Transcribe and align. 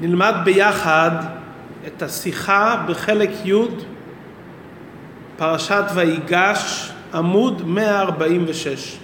נלמד 0.00 0.34
ביחד 0.44 1.10
את 1.86 2.02
השיחה 2.02 2.84
בחלק 2.88 3.30
י' 3.44 3.54
פרשת 5.36 5.84
ויגש 5.94 6.92
עמוד 7.14 7.62
146. 7.66 8.96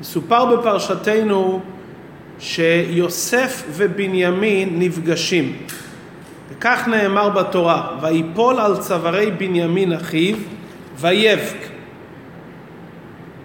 מסופר 0.00 0.56
בפרשתנו 0.56 1.60
שיוסף 2.38 3.64
ובנימין 3.70 4.78
נפגשים. 4.78 5.56
וכך 6.50 6.88
נאמר 6.88 7.28
בתורה 7.28 7.88
ויפול 8.02 8.60
על 8.60 8.76
צווארי 8.76 9.30
בנימין 9.30 9.92
אחיו 9.92 10.36
ויבק 10.96 11.68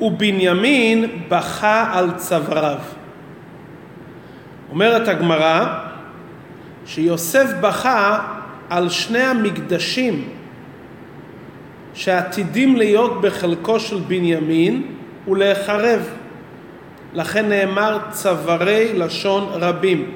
ובנימין 0.02 1.06
בכה 1.30 1.90
על 1.94 2.12
צוואריו. 2.18 2.80
אומרת 4.72 5.08
הגמרא 5.08 5.89
שיוסף 6.90 7.50
בכה 7.62 8.20
על 8.70 8.90
שני 8.90 9.20
המקדשים 9.20 10.30
שעתידים 11.94 12.76
להיות 12.76 13.22
בחלקו 13.22 13.80
של 13.80 14.00
בנימין 14.08 14.84
ולהחרב. 15.28 16.10
לכן 17.14 17.50
נאמר 17.50 17.98
צווארי 18.12 18.94
לשון 18.94 19.48
רבים. 19.52 20.12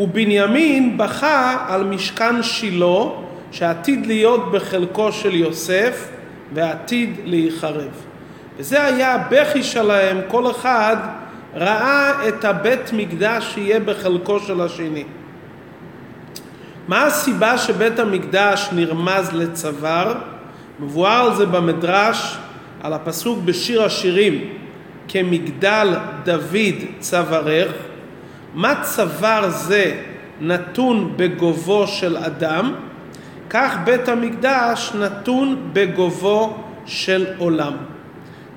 ובנימין 0.00 0.98
בכה 0.98 1.66
על 1.68 1.84
משכן 1.84 2.42
שילה 2.42 3.04
שעתיד 3.52 4.06
להיות 4.06 4.52
בחלקו 4.52 5.12
של 5.12 5.34
יוסף 5.34 6.08
ועתיד 6.54 7.10
להיחרב. 7.24 7.90
וזה 8.58 8.84
היה 8.84 9.14
הבכי 9.14 9.62
שלהם, 9.62 10.20
כל 10.28 10.50
אחד 10.50 10.96
ראה 11.54 12.28
את 12.28 12.44
הבית 12.44 12.92
מקדש 12.92 13.54
שיהיה 13.54 13.80
בחלקו 13.80 14.40
של 14.40 14.60
השני. 14.60 15.04
מה 16.90 17.06
הסיבה 17.06 17.58
שבית 17.58 17.98
המקדש 17.98 18.68
נרמז 18.72 19.32
לצוואר? 19.32 20.14
מבואר 20.80 21.26
על 21.26 21.34
זה 21.34 21.46
במדרש, 21.46 22.36
על 22.82 22.92
הפסוק 22.92 23.38
בשיר 23.44 23.82
השירים, 23.82 24.48
כמגדל 25.08 25.88
דוד 26.24 26.78
צווארך. 26.98 27.72
מה 28.54 28.74
צוואר 28.82 29.50
זה 29.50 29.96
נתון 30.40 31.12
בגובו 31.16 31.86
של 31.86 32.16
אדם, 32.16 32.74
כך 33.50 33.76
בית 33.84 34.08
המקדש 34.08 34.92
נתון 34.94 35.70
בגובו 35.72 36.56
של 36.86 37.26
עולם. 37.38 37.72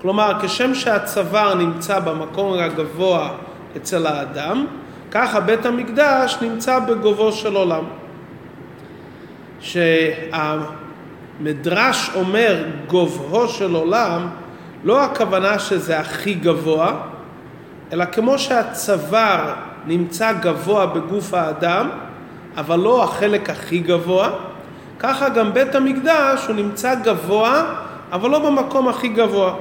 כלומר, 0.01 0.31
כשם 0.41 0.75
שהצוואר 0.75 1.55
נמצא 1.55 1.99
במקום 1.99 2.53
הגבוה 2.59 3.29
אצל 3.77 4.07
האדם, 4.07 4.65
ככה 5.11 5.39
בית 5.39 5.65
המקדש 5.65 6.37
נמצא 6.41 6.79
בגובו 6.79 7.31
של 7.31 7.55
עולם. 7.55 7.83
שהמדרש 11.39 12.09
אומר 12.15 12.63
גובהו 12.87 13.47
של 13.47 13.75
עולם, 13.75 14.27
לא 14.83 15.03
הכוונה 15.03 15.59
שזה 15.59 15.99
הכי 15.99 16.33
גבוה, 16.33 17.01
אלא 17.93 18.05
כמו 18.05 18.39
שהצוואר 18.39 19.53
נמצא 19.85 20.33
גבוה 20.33 20.85
בגוף 20.85 21.33
האדם, 21.33 21.89
אבל 22.57 22.79
לא 22.79 23.03
החלק 23.03 23.49
הכי 23.49 23.79
גבוה, 23.79 24.29
ככה 24.99 25.29
גם 25.29 25.53
בית 25.53 25.75
המקדש 25.75 26.45
הוא 26.47 26.55
נמצא 26.55 26.95
גבוה, 26.95 27.73
אבל 28.11 28.29
לא 28.29 28.39
במקום 28.39 28.87
הכי 28.87 29.07
גבוה. 29.07 29.53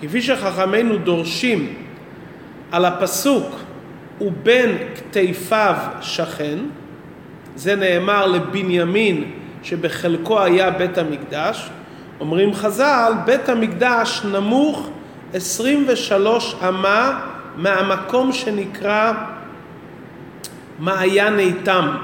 כפי 0.00 0.22
שחכמינו 0.22 0.96
דורשים 0.96 1.74
על 2.72 2.84
הפסוק 2.84 3.46
ובין 4.20 4.78
כתפיו 4.94 5.74
שכן, 6.00 6.58
זה 7.56 7.76
נאמר 7.76 8.26
לבנימין 8.26 9.30
שבחלקו 9.62 10.42
היה 10.42 10.70
בית 10.70 10.98
המקדש, 10.98 11.70
אומרים 12.20 12.54
חז"ל, 12.54 13.12
בית 13.24 13.48
המקדש 13.48 14.22
נמוך 14.24 14.88
23 15.34 16.56
אמה 16.68 17.20
מהמקום 17.56 18.32
שנקרא 18.32 19.12
מעיין 20.78 21.38
איתם. 21.38 21.96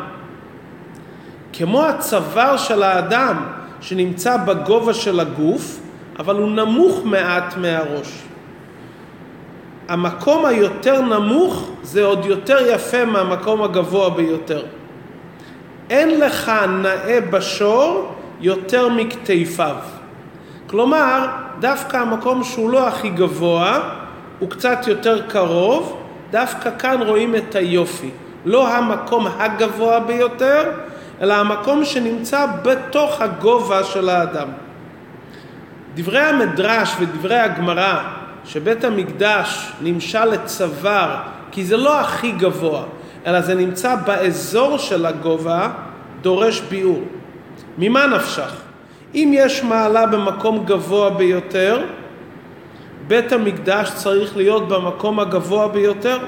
כמו 1.52 1.84
הצוואר 1.84 2.56
של 2.56 2.82
האדם 2.82 3.36
שנמצא 3.80 4.36
בגובה 4.36 4.94
של 4.94 5.20
הגוף, 5.20 5.80
אבל 6.18 6.36
הוא 6.36 6.50
נמוך 6.50 7.00
מעט 7.04 7.56
מהראש. 7.56 8.22
המקום 9.88 10.46
היותר 10.46 11.00
נמוך 11.00 11.70
זה 11.82 12.04
עוד 12.04 12.24
יותר 12.24 12.58
יפה 12.74 13.04
מהמקום 13.04 13.62
הגבוה 13.62 14.10
ביותר. 14.10 14.62
אין 15.90 16.20
לך 16.20 16.52
נאה 16.82 17.20
בשור 17.30 18.14
יותר 18.40 18.88
מכתפיו. 18.88 19.76
כלומר, 20.66 21.26
דווקא 21.60 21.96
המקום 21.96 22.44
שהוא 22.44 22.70
לא 22.70 22.88
הכי 22.88 23.08
גבוה, 23.08 23.80
הוא 24.38 24.50
קצת 24.50 24.78
יותר 24.86 25.26
קרוב, 25.28 25.96
דווקא 26.30 26.70
כאן 26.78 27.02
רואים 27.02 27.36
את 27.36 27.54
היופי. 27.54 28.10
לא 28.44 28.68
המקום 28.68 29.26
הגבוה 29.38 30.00
ביותר, 30.00 30.70
אלא 31.20 31.34
המקום 31.34 31.84
שנמצא 31.84 32.46
בתוך 32.62 33.20
הגובה 33.20 33.84
של 33.84 34.08
האדם. 34.08 34.48
דברי 35.94 36.20
המדרש 36.20 36.94
ודברי 37.00 37.38
הגמרא 37.38 38.02
שבית 38.44 38.84
המקדש 38.84 39.72
נמשל 39.80 40.24
לצוואר 40.24 41.16
כי 41.52 41.64
זה 41.64 41.76
לא 41.76 42.00
הכי 42.00 42.32
גבוה 42.32 42.82
אלא 43.26 43.40
זה 43.40 43.54
נמצא 43.54 43.94
באזור 43.94 44.78
של 44.78 45.06
הגובה 45.06 45.68
דורש 46.20 46.60
ביאור. 46.60 47.02
ממה 47.78 48.06
נפשך? 48.06 48.52
אם 49.14 49.32
יש 49.34 49.64
מעלה 49.64 50.06
במקום 50.06 50.64
גבוה 50.64 51.10
ביותר 51.10 51.84
בית 53.06 53.32
המקדש 53.32 53.90
צריך 53.94 54.36
להיות 54.36 54.68
במקום 54.68 55.20
הגבוה 55.20 55.68
ביותר 55.68 56.18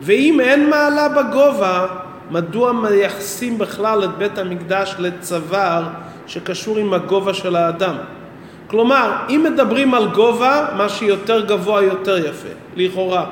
ואם 0.00 0.40
אין 0.40 0.70
מעלה 0.70 1.08
בגובה 1.08 1.86
מדוע 2.30 2.72
מייחסים 2.72 3.58
בכלל 3.58 4.04
את 4.04 4.10
בית 4.18 4.38
המקדש 4.38 4.94
לצוואר 4.98 5.82
שקשור 6.26 6.78
עם 6.78 6.94
הגובה 6.94 7.34
של 7.34 7.56
האדם? 7.56 7.94
כלומר, 8.66 9.12
אם 9.30 9.46
מדברים 9.52 9.94
על 9.94 10.08
גובה, 10.08 10.66
מה 10.76 10.88
שיותר 10.88 11.44
גבוה 11.44 11.82
יותר 11.82 12.26
יפה, 12.26 12.48
לכאורה. 12.76 13.24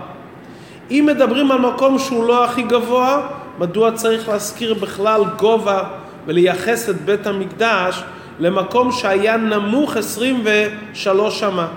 אם 0.91 1.05
מדברים 1.13 1.53
על 1.53 1.59
מקום 1.59 1.99
שהוא 1.99 2.25
לא 2.25 2.45
הכי 2.45 2.63
גבוה, 2.63 3.29
מדוע 3.59 3.93
צריך 3.93 4.29
להזכיר 4.29 4.75
בכלל 4.75 5.25
גובה 5.39 5.83
ולייחס 6.27 6.89
את 6.91 7.01
בית 7.01 7.27
המקדש 7.27 8.03
למקום 8.39 8.93
שהיה 8.93 9.37
נמוך 9.37 9.97
23 9.97 11.43
אמה? 11.43 11.69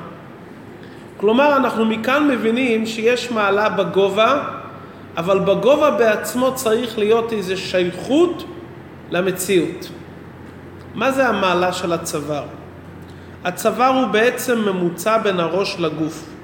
כלומר, 1.18 1.58
אנחנו 1.58 1.86
מכאן 1.86 2.28
מבינים 2.28 2.86
שיש 2.86 3.32
מעלה 3.32 3.70
בגובה, 3.70 4.44
אבל 5.18 5.40
בגובה 5.40 5.92
בעצמו 5.92 6.56
צריך 6.56 7.00
להיות 7.00 7.34
איזו 7.34 7.58
שייכות 7.58 8.44
למציאות. 9.12 9.90
מה 10.96 11.12
זה 11.12 11.28
המעלה 11.28 11.74
של 11.74 11.94
הצוואר? 11.94 12.44
הצוואר 13.44 13.88
הוא 13.88 14.08
בעצם 14.08 14.60
ממוצע 14.60 15.18
בין 15.18 15.40
הראש 15.40 15.76
לגוף. 15.80 16.35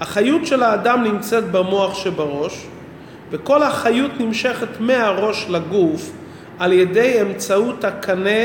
החיות 0.00 0.46
של 0.46 0.62
האדם 0.62 1.04
נמצאת 1.04 1.50
במוח 1.50 1.94
שבראש, 1.94 2.66
וכל 3.30 3.62
החיות 3.62 4.10
נמשכת 4.20 4.80
מהראש 4.80 5.46
לגוף 5.48 6.12
על 6.58 6.72
ידי 6.72 7.22
אמצעות 7.22 7.84
הקנה, 7.84 8.40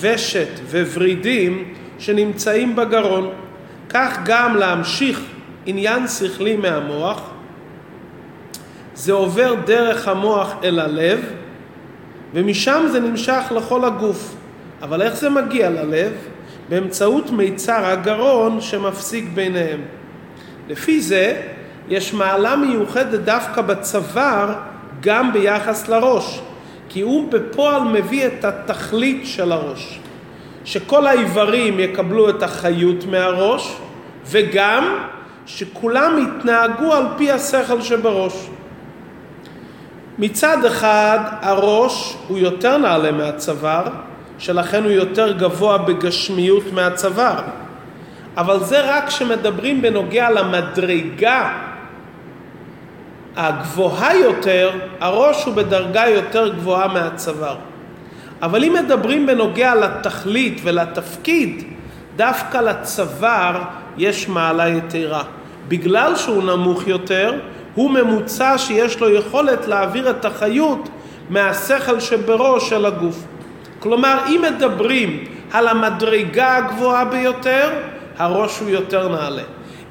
ושת 0.00 0.48
וורידים 0.70 1.74
שנמצאים 1.98 2.76
בגרון. 2.76 3.30
כך 3.88 4.18
גם 4.24 4.56
להמשיך 4.56 5.20
עניין 5.66 6.08
שכלי 6.08 6.56
מהמוח, 6.56 7.30
זה 8.94 9.12
עובר 9.12 9.54
דרך 9.66 10.08
המוח 10.08 10.54
אל 10.64 10.80
הלב, 10.80 11.20
ומשם 12.34 12.86
זה 12.92 13.00
נמשך 13.00 13.42
לכל 13.56 13.84
הגוף. 13.84 14.34
אבל 14.82 15.02
איך 15.02 15.16
זה 15.16 15.30
מגיע 15.30 15.70
ללב? 15.70 16.12
באמצעות 16.68 17.30
מיצר 17.30 17.84
הגרון 17.86 18.60
שמפסיק 18.60 19.24
ביניהם. 19.34 19.80
לפי 20.68 21.00
זה 21.00 21.42
יש 21.88 22.14
מעלה 22.14 22.56
מיוחדת 22.56 23.20
דווקא 23.20 23.62
בצוואר 23.62 24.54
גם 25.00 25.32
ביחס 25.32 25.88
לראש, 25.88 26.40
כי 26.88 27.00
הוא 27.00 27.32
בפועל 27.32 27.82
מביא 27.82 28.26
את 28.26 28.44
התכלית 28.44 29.26
של 29.26 29.52
הראש. 29.52 30.00
שכל 30.64 31.06
האיברים 31.06 31.80
יקבלו 31.80 32.30
את 32.30 32.42
החיות 32.42 33.04
מהראש, 33.10 33.76
וגם 34.26 34.98
שכולם 35.46 36.18
יתנהגו 36.18 36.92
על 36.92 37.04
פי 37.16 37.30
השכל 37.30 37.82
שבראש. 37.82 38.48
מצד 40.18 40.64
אחד 40.64 41.18
הראש 41.40 42.16
הוא 42.28 42.38
יותר 42.38 42.76
נעלה 42.76 43.12
מהצוואר, 43.12 43.84
שלכן 44.38 44.82
הוא 44.82 44.92
יותר 44.92 45.32
גבוה 45.32 45.78
בגשמיות 45.78 46.72
מהצוואר. 46.72 47.42
אבל 48.36 48.64
זה 48.64 48.96
רק 48.96 49.06
כשמדברים 49.06 49.82
בנוגע 49.82 50.30
למדרגה 50.30 51.52
הגבוהה 53.36 54.16
יותר, 54.16 54.70
הראש 55.00 55.44
הוא 55.44 55.54
בדרגה 55.54 56.08
יותר 56.08 56.48
גבוהה 56.54 56.88
מהצוואר. 56.88 57.56
אבל 58.42 58.64
אם 58.64 58.74
מדברים 58.84 59.26
בנוגע 59.26 59.74
לתכלית 59.74 60.60
ולתפקיד, 60.64 61.64
דווקא 62.16 62.58
לצוואר 62.58 63.62
יש 63.98 64.28
מעלה 64.28 64.68
יתרה. 64.68 65.22
בגלל 65.68 66.16
שהוא 66.16 66.42
נמוך 66.42 66.86
יותר, 66.86 67.34
הוא 67.74 67.90
ממוצע 67.90 68.58
שיש 68.58 69.00
לו 69.00 69.10
יכולת 69.10 69.66
להעביר 69.66 70.10
את 70.10 70.24
החיות 70.24 70.88
מהשכל 71.30 72.00
שבראש 72.00 72.68
של 72.68 72.86
הגוף. 72.86 73.24
כלומר, 73.78 74.18
אם 74.28 74.42
מדברים 74.42 75.24
על 75.52 75.68
המדרגה 75.68 76.56
הגבוהה 76.56 77.04
ביותר, 77.04 77.70
הראש 78.18 78.58
הוא 78.58 78.68
יותר 78.70 79.08
נעלה. 79.08 79.42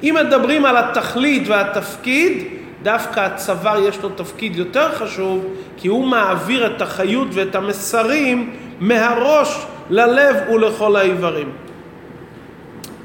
אם 0.02 0.16
מדברים 0.26 0.64
על 0.64 0.76
התכלית 0.76 1.48
והתפקיד, 1.48 2.44
דווקא 2.82 3.20
הצוואר 3.20 3.78
יש 3.88 3.98
לו 4.02 4.08
תפקיד 4.08 4.56
יותר 4.56 4.92
חשוב, 4.92 5.44
כי 5.76 5.88
הוא 5.88 6.06
מעביר 6.06 6.66
את 6.66 6.82
החיות 6.82 7.28
ואת 7.32 7.54
המסרים 7.54 8.54
מהראש 8.80 9.66
ללב 9.90 10.36
ולכל 10.54 10.96
האיברים. 10.96 11.50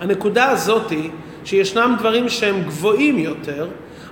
הנקודה 0.01 0.49
הזאת 0.49 0.89
היא 0.89 1.09
שישנם 1.45 1.95
דברים 1.99 2.29
שהם 2.29 2.63
גבוהים 2.63 3.17
יותר, 3.17 3.67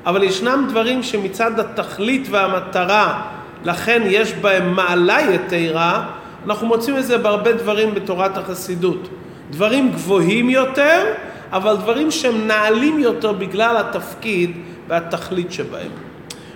אבל 0.05 0.23
ישנם 0.23 0.65
דברים 0.69 1.03
שמצד 1.03 1.59
התכלית 1.59 2.27
והמטרה, 2.29 3.21
לכן 3.65 4.01
יש 4.05 4.33
בהם 4.33 4.73
מעלה 4.73 5.17
יתרה, 5.21 6.05
אנחנו 6.45 6.67
מוצאים 6.67 6.97
את 6.97 7.05
זה 7.05 7.17
בהרבה 7.17 7.51
דברים 7.51 7.93
בתורת 7.93 8.37
החסידות. 8.37 9.09
דברים 9.49 9.91
גבוהים 9.91 10.49
יותר, 10.49 11.03
אבל 11.51 11.75
דברים 11.75 12.11
שהם 12.11 12.47
נעלים 12.47 12.99
יותר 12.99 13.31
בגלל 13.31 13.77
התפקיד 13.77 14.51
והתכלית 14.87 15.51
שבהם. 15.51 15.91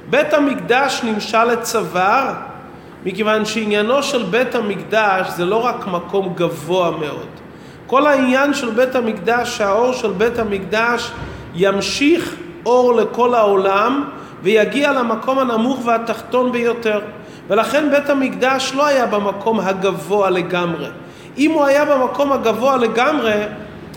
בית 0.09 0.33
המקדש 0.33 1.01
נמשל 1.03 1.43
לצוואר, 1.43 2.33
מכיוון 3.05 3.45
שעניינו 3.45 4.03
של 4.03 4.23
בית 4.23 4.55
המקדש 4.55 5.27
זה 5.29 5.45
לא 5.45 5.65
רק 5.65 5.87
מקום 5.87 6.33
גבוה 6.35 6.91
מאוד. 6.91 7.27
כל 7.87 8.07
העניין 8.07 8.53
של 8.53 8.69
בית 8.69 8.95
המקדש, 8.95 9.57
שהאור 9.57 9.93
של 9.93 10.11
בית 10.11 10.39
המקדש 10.39 11.11
ימשיך 11.55 12.35
אור 12.65 12.93
לכל 12.93 13.33
העולם 13.33 14.03
ויגיע 14.43 14.91
למקום 14.91 15.39
הנמוך 15.39 15.85
והתחתון 15.85 16.51
ביותר. 16.51 17.01
ולכן 17.47 17.91
בית 17.91 18.09
המקדש 18.09 18.73
לא 18.75 18.85
היה 18.85 19.05
במקום 19.05 19.59
הגבוה 19.59 20.29
לגמרי. 20.29 20.87
אם 21.37 21.51
הוא 21.51 21.65
היה 21.65 21.85
במקום 21.85 22.31
הגבוה 22.31 22.77
לגמרי, 22.77 23.33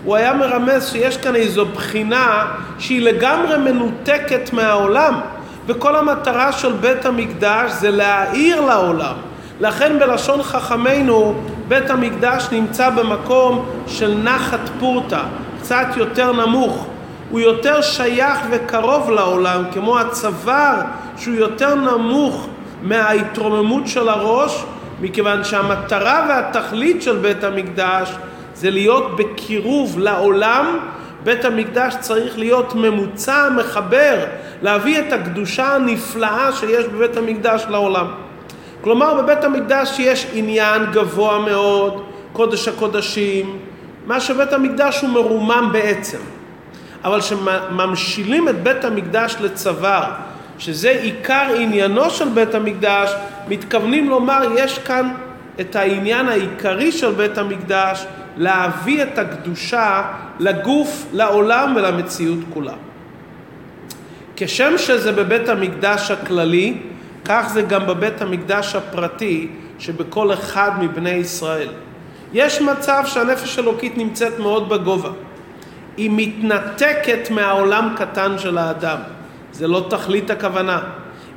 הוא 0.05 0.17
היה 0.17 0.35
מרמז 0.35 0.89
שיש 0.93 1.17
כאן 1.17 1.37
איזו 1.37 1.67
בחינה 1.67 2.47
שהיא 2.79 3.03
לגמרי 3.03 3.59
מנותקת 3.59 4.53
מהעולם. 4.53 5.21
וכל 5.67 5.97
המטרה 5.97 6.53
של 6.53 6.73
בית 6.73 7.07
המקדש 7.07 7.73
זה 7.73 7.91
להאיר 7.91 8.61
לעולם. 8.61 9.15
לכן 9.61 9.99
בלשון 9.99 10.43
חכמינו, 10.43 11.35
בית 11.69 11.91
המקדש 11.91 12.47
נמצא 12.53 12.91
במקום 12.91 13.67
של 13.87 14.19
נחת 14.25 14.61
פורתא, 14.81 15.21
קצת 15.61 15.87
יותר 15.97 16.33
נמוך. 16.33 16.87
הוא 17.31 17.41
יותר 17.41 17.83
שייך 17.83 18.39
וקרוב 18.51 19.11
לעולם, 19.11 19.65
כמו 19.73 19.99
הצוואר 19.99 20.81
שהוא 21.17 21.35
יותר 21.35 21.75
נמוך 21.75 22.47
מההתרוממות 22.83 23.89
של 23.89 24.09
הראש, 24.09 24.65
מכיוון 25.00 25.44
שהמטרה 25.44 26.26
והתכלית 26.29 27.02
של 27.02 27.17
בית 27.17 27.44
המקדש 27.44 28.12
זה 28.55 28.70
להיות 28.70 29.17
בקירוב 29.17 29.99
לעולם. 29.99 30.79
בית 31.25 31.44
המקדש 31.44 31.94
צריך 32.00 32.38
להיות 32.38 32.75
ממוצע, 32.75 33.49
מחבר, 33.56 34.25
להביא 34.62 34.99
את 34.99 35.12
הקדושה 35.12 35.75
הנפלאה 35.75 36.52
שיש 36.52 36.85
בבית 36.85 37.17
המקדש 37.17 37.67
לעולם. 37.69 38.06
כלומר, 38.81 39.23
בבית 39.23 39.44
המקדש 39.44 39.99
יש 39.99 40.26
עניין 40.32 40.82
גבוה 40.93 41.38
מאוד, 41.38 42.05
קודש 42.32 42.69
הקודשים, 42.69 43.58
מה 44.06 44.20
שבית 44.20 44.52
המקדש 44.52 45.00
הוא 45.00 45.11
מרומם 45.11 45.69
בעצם. 45.73 46.19
אבל 47.05 47.20
כשממשילים 47.20 48.49
את 48.49 48.62
בית 48.62 48.85
המקדש 48.85 49.37
לצוואר, 49.40 50.11
שזה 50.59 50.91
עיקר 50.91 51.47
עניינו 51.59 52.11
של 52.11 52.29
בית 52.29 52.55
המקדש, 52.55 53.11
מתכוונים 53.49 54.09
לומר 54.11 54.43
יש 54.56 54.79
כאן 54.79 55.15
את 55.61 55.77
העניין 55.77 56.29
העיקרי 56.29 56.93
של 56.93 57.11
בית 57.12 57.39
המקדש, 57.39 58.06
להביא 58.37 59.03
את 59.03 59.19
הקדושה 59.19 60.03
לגוף, 60.39 61.06
לעולם 61.12 61.73
ולמציאות 61.77 62.39
כולה. 62.55 62.73
כשם 64.37 64.79
שזה 64.79 65.12
בבית 65.12 65.49
המקדש 65.49 66.11
הכללי, 66.11 66.77
כך 67.25 67.50
זה 67.53 67.62
גם 67.62 67.87
בבית 67.87 68.23
המקדש 68.23 68.75
הפרטי 68.75 69.49
שבכל 69.79 70.33
אחד 70.33 70.71
מבני 70.81 71.11
ישראל. 71.11 71.69
יש 72.33 72.61
מצב 72.61 73.03
שהנפש 73.07 73.59
האלוקית 73.59 73.97
נמצאת 73.97 74.39
מאוד 74.39 74.69
בגובה. 74.69 75.11
היא 75.97 76.11
מתנתקת 76.12 77.31
מהעולם 77.31 77.95
קטן 77.97 78.39
של 78.39 78.59
האדם. 78.59 78.99
זה 79.55 79.69
לא 79.69 79.87
תכלית 79.91 80.31
הכוונה. 80.31 80.81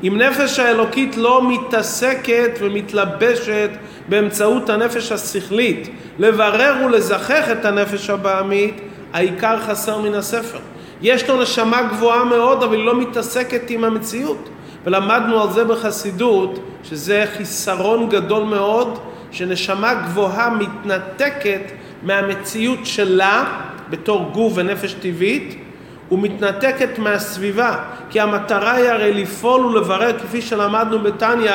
אם 0.03 0.17
נפש 0.17 0.59
האלוקית 0.59 1.17
לא 1.17 1.49
מתעסקת 1.49 2.51
ומתלבשת 2.59 3.69
באמצעות 4.09 4.69
הנפש 4.69 5.11
השכלית 5.11 5.89
לברר 6.19 6.85
ולזכך 6.85 7.47
את 7.51 7.65
הנפש 7.65 8.09
הבעמית, 8.09 8.81
העיקר 9.13 9.59
חסר 9.59 10.01
מן 10.01 10.13
הספר. 10.13 10.57
יש 11.01 11.29
לו 11.29 11.41
נשמה 11.41 11.81
גבוהה 11.81 12.23
מאוד, 12.23 12.63
אבל 12.63 12.75
היא 12.75 12.85
לא 12.85 12.99
מתעסקת 12.99 13.69
עם 13.69 13.83
המציאות. 13.83 14.49
ולמדנו 14.85 15.41
על 15.41 15.51
זה 15.51 15.65
בחסידות, 15.65 16.59
שזה 16.83 17.25
חיסרון 17.37 18.09
גדול 18.09 18.43
מאוד, 18.43 18.99
שנשמה 19.31 19.93
גבוהה 19.93 20.49
מתנתקת 20.49 21.71
מהמציאות 22.03 22.79
שלה 22.83 23.61
בתור 23.89 24.29
גוף 24.33 24.53
ונפש 24.55 24.93
טבעית, 24.93 25.66
ומתנתקת 26.11 26.99
מהסביבה, 26.99 27.75
כי 28.09 28.19
המטרה 28.19 28.71
היא 28.71 28.89
הרי 28.89 29.13
לפעול 29.13 29.65
ולברר, 29.65 30.19
כפי 30.19 30.41
שלמדנו 30.41 30.99
בתניא, 30.99 31.51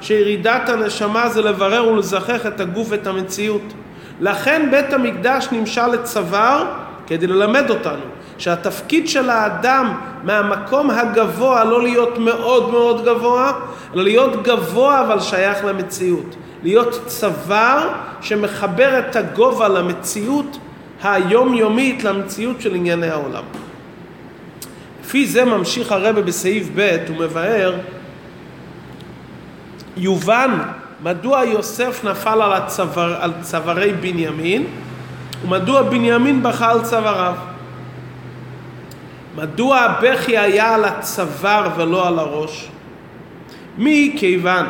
שירידת 0.00 0.68
הנשמה 0.68 1.28
זה 1.28 1.42
לברר 1.42 1.88
ולזכח 1.88 2.46
את 2.46 2.60
הגוף 2.60 2.86
ואת 2.90 3.06
המציאות. 3.06 3.72
לכן 4.20 4.68
בית 4.70 4.92
המקדש 4.92 5.48
נמשל 5.52 5.86
לצוואר 5.86 6.64
כדי 7.06 7.26
ללמד 7.26 7.70
אותנו 7.70 8.02
שהתפקיד 8.38 9.08
של 9.08 9.30
האדם 9.30 9.94
מהמקום 10.24 10.90
הגבוה 10.90 11.64
לא 11.64 11.82
להיות 11.82 12.18
מאוד 12.18 12.70
מאוד 12.70 13.04
גבוה, 13.04 13.52
אלא 13.94 14.02
להיות 14.02 14.42
גבוה 14.42 15.00
אבל 15.00 15.20
שייך 15.20 15.64
למציאות. 15.64 16.36
להיות 16.62 17.02
צוואר 17.06 17.88
שמחבר 18.20 18.98
את 18.98 19.16
הגובה 19.16 19.68
למציאות 19.68 20.58
היומיומית, 21.02 22.04
למציאות 22.04 22.60
של 22.60 22.74
ענייני 22.74 23.08
העולם. 23.08 23.42
לפי 25.06 25.26
זה 25.26 25.44
ממשיך 25.44 25.92
הרבה 25.92 26.22
בסעיף 26.22 26.68
ב' 26.74 26.96
ומבאר 27.08 27.74
יובן 29.96 30.58
מדוע 31.02 31.44
יוסף 31.44 32.04
נפל 32.04 32.42
על, 32.42 32.52
הצוואר, 32.52 33.22
על 33.22 33.32
צווארי 33.40 33.92
בנימין 33.92 34.66
ומדוע 35.44 35.82
בנימין 35.82 36.42
בכה 36.42 36.70
על 36.70 36.82
צוואריו. 36.82 37.34
מדוע 39.36 39.78
הבכי 39.78 40.38
היה 40.38 40.74
על 40.74 40.84
הצוואר 40.84 41.70
ולא 41.76 42.08
על 42.08 42.18
הראש? 42.18 42.68
מכיוון 43.78 44.66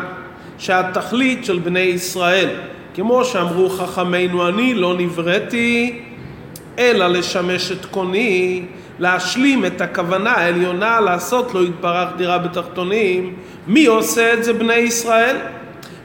שהתכלית 0.59 1.45
של 1.45 1.59
בני 1.59 1.81
ישראל, 1.81 2.49
כמו 2.95 3.25
שאמרו 3.25 3.71
חכמינו, 3.71 4.49
אני 4.49 4.75
לא 4.75 4.95
נבראתי 4.99 6.01
אלא 6.79 7.07
לשמש 7.07 7.73
את 7.73 7.85
קוני, 7.85 8.63
להשלים 8.99 9.65
את 9.65 9.81
הכוונה 9.81 10.33
העליונה 10.33 11.01
לעשות 11.01 11.55
לו 11.55 11.65
יתברך 11.65 12.09
דירה 12.17 12.39
בתחתונים, 12.39 13.35
מי 13.67 13.87
עושה 13.87 14.35
את 14.35 14.45
זה 14.45 14.53
בני 14.53 14.75
ישראל? 14.75 15.37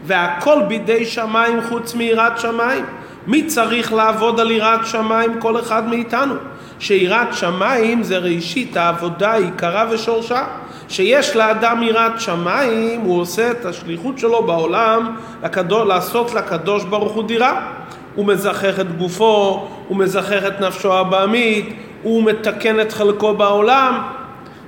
והכל 0.05 0.61
בידי 0.67 1.05
שמיים 1.05 1.61
חוץ 1.69 1.95
מיראת 1.95 2.39
שמיים. 2.39 2.85
מי 3.27 3.43
צריך 3.43 3.93
לעבוד 3.93 4.39
על 4.39 4.51
יראת 4.51 4.85
שמיים? 4.85 5.39
כל 5.39 5.59
אחד 5.59 5.87
מאיתנו. 5.87 6.35
שיראת 6.79 7.33
שמיים 7.33 8.03
זה 8.03 8.17
ראשית 8.17 8.77
העבודה 8.77 9.33
עיקרה 9.33 9.85
ושורשה. 9.91 10.43
שיש 10.89 11.35
לאדם 11.35 11.83
יראת 11.83 12.21
שמיים, 12.21 13.01
הוא 13.01 13.21
עושה 13.21 13.51
את 13.51 13.65
השליחות 13.65 14.19
שלו 14.19 14.43
בעולם 14.43 15.15
לקדוש, 15.43 15.87
לעשות 15.87 16.33
לקדוש 16.33 16.83
ברוך 16.83 17.11
הוא 17.11 17.23
דירה. 17.23 17.71
הוא 18.15 18.25
מזכך 18.25 18.79
את 18.79 18.97
גופו, 18.97 19.67
הוא 19.87 19.97
מזכך 19.97 20.45
את 20.47 20.61
נפשו 20.61 20.93
הבעמית, 20.93 21.75
הוא 22.03 22.23
מתקן 22.23 22.79
את 22.79 22.91
חלקו 22.91 23.33
בעולם. 23.33 24.01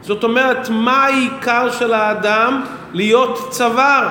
זאת 0.01 0.23
אומרת, 0.23 0.69
מה 0.69 1.05
העיקר 1.05 1.71
של 1.71 1.93
האדם? 1.93 2.63
להיות 2.93 3.47
צוואר. 3.49 4.07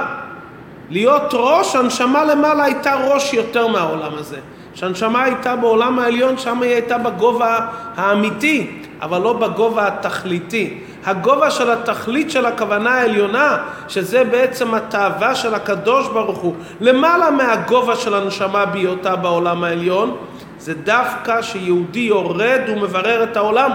להיות 0.90 1.22
ראש, 1.32 1.76
הנשמה 1.76 2.24
למעלה 2.24 2.64
הייתה 2.64 2.94
ראש 2.94 3.34
יותר 3.34 3.66
מהעולם 3.66 4.12
הזה. 4.14 4.38
שהנשמה 4.74 5.22
הייתה 5.22 5.56
בעולם 5.56 5.98
העליון, 5.98 6.38
שם 6.38 6.62
היא 6.62 6.72
הייתה 6.72 6.98
בגובה 6.98 7.66
האמיתי. 7.96 8.82
אבל 9.02 9.20
לא 9.20 9.32
בגובה 9.32 9.86
התכליתי. 9.86 10.78
הגובה 11.04 11.50
של 11.50 11.70
התכלית 11.70 12.30
של 12.30 12.46
הכוונה 12.46 12.90
העליונה, 12.90 13.58
שזה 13.88 14.24
בעצם 14.24 14.74
התאווה 14.74 15.34
של 15.34 15.54
הקדוש 15.54 16.08
ברוך 16.08 16.38
הוא, 16.38 16.54
למעלה 16.80 17.30
מהגובה 17.30 17.96
של 17.96 18.14
הנשמה 18.14 18.66
בהיותה 18.66 19.16
בעולם 19.16 19.64
העליון, 19.64 20.16
זה 20.62 20.74
דווקא 20.74 21.42
שיהודי 21.42 22.00
יורד 22.00 22.60
ומברר 22.68 23.22
את 23.22 23.36
העולם. 23.36 23.70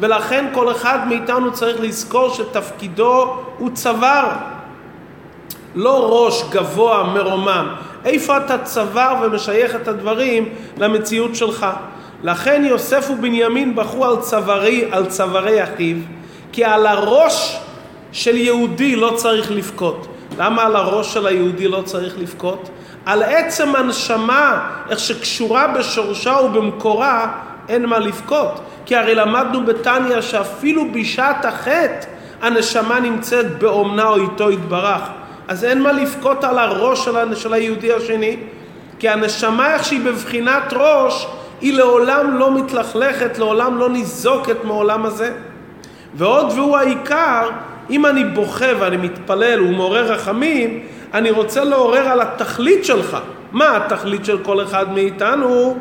ולכן 0.00 0.44
כל 0.52 0.72
אחד 0.72 0.98
מאיתנו 1.08 1.52
צריך 1.52 1.80
לזכור 1.80 2.34
שתפקידו 2.34 3.36
הוא 3.58 3.70
צוואר. 3.74 4.28
לא 5.74 6.24
ראש 6.24 6.44
גבוה 6.50 7.02
מרומם. 7.14 7.74
איפה 8.04 8.36
אתה 8.36 8.58
צוואר 8.58 9.14
ומשייך 9.22 9.76
את 9.76 9.88
הדברים 9.88 10.48
למציאות 10.76 11.34
שלך? 11.34 11.66
לכן 12.22 12.64
יוסף 12.64 13.10
ובנימין 13.10 13.76
בחרו 13.76 14.04
על 14.04 14.16
צווארי, 14.20 14.84
על 14.90 15.06
צווארי 15.06 15.62
אחיו, 15.62 15.96
כי 16.52 16.64
על 16.64 16.86
הראש 16.86 17.58
של 18.12 18.36
יהודי 18.36 18.96
לא 18.96 19.12
צריך 19.16 19.50
לבכות. 19.50 20.06
למה 20.38 20.62
על 20.62 20.76
הראש 20.76 21.14
של 21.14 21.26
היהודי 21.26 21.68
לא 21.68 21.82
צריך 21.84 22.18
לבכות? 22.18 22.70
על 23.06 23.22
עצם 23.22 23.76
הנשמה, 23.76 24.68
איך 24.90 24.98
שקשורה 24.98 25.66
בשורשה 25.66 26.36
ובמקורה, 26.44 27.32
אין 27.68 27.86
מה 27.86 27.98
לבכות. 27.98 28.60
כי 28.86 28.96
הרי 28.96 29.14
למדנו 29.14 29.64
בתניא 29.64 30.20
שאפילו 30.20 30.84
בשעת 30.92 31.44
החטא 31.44 32.06
הנשמה 32.42 33.00
נמצאת 33.00 33.58
באומנה 33.58 34.04
או 34.04 34.16
איתו 34.16 34.50
יתברך. 34.50 35.02
אז 35.48 35.64
אין 35.64 35.82
מה 35.82 35.92
לבכות 35.92 36.44
על 36.44 36.58
הראש 36.58 37.08
של, 37.34 37.52
היהודי 37.52 37.92
השני, 37.92 38.36
כי 38.98 39.08
הנשמה 39.08 39.74
איך 39.74 39.84
שהיא 39.84 40.00
בבחינת 40.04 40.72
ראש, 40.72 41.26
היא 41.60 41.74
לעולם 41.76 42.38
לא 42.38 42.54
מתלכלכת, 42.54 43.38
לעולם 43.38 43.78
לא 43.78 43.90
ניזוקת 43.90 44.64
מעולם 44.64 45.06
הזה. 45.06 45.32
ועוד 46.14 46.52
והוא 46.52 46.76
העיקר, 46.76 47.48
אם 47.90 48.06
אני 48.06 48.24
בוכה 48.24 48.66
ואני 48.78 48.96
מתפלל 48.96 49.62
ומעורר 49.62 50.12
רחמים, 50.12 50.80
אני 51.14 51.30
רוצה 51.30 51.64
לעורר 51.64 52.08
על 52.08 52.20
התכלית 52.20 52.84
שלך. 52.84 53.18
מה 53.52 53.76
התכלית 53.76 54.24
של 54.24 54.38
כל 54.42 54.62
אחד 54.62 54.92
מאיתנו? 54.92 55.76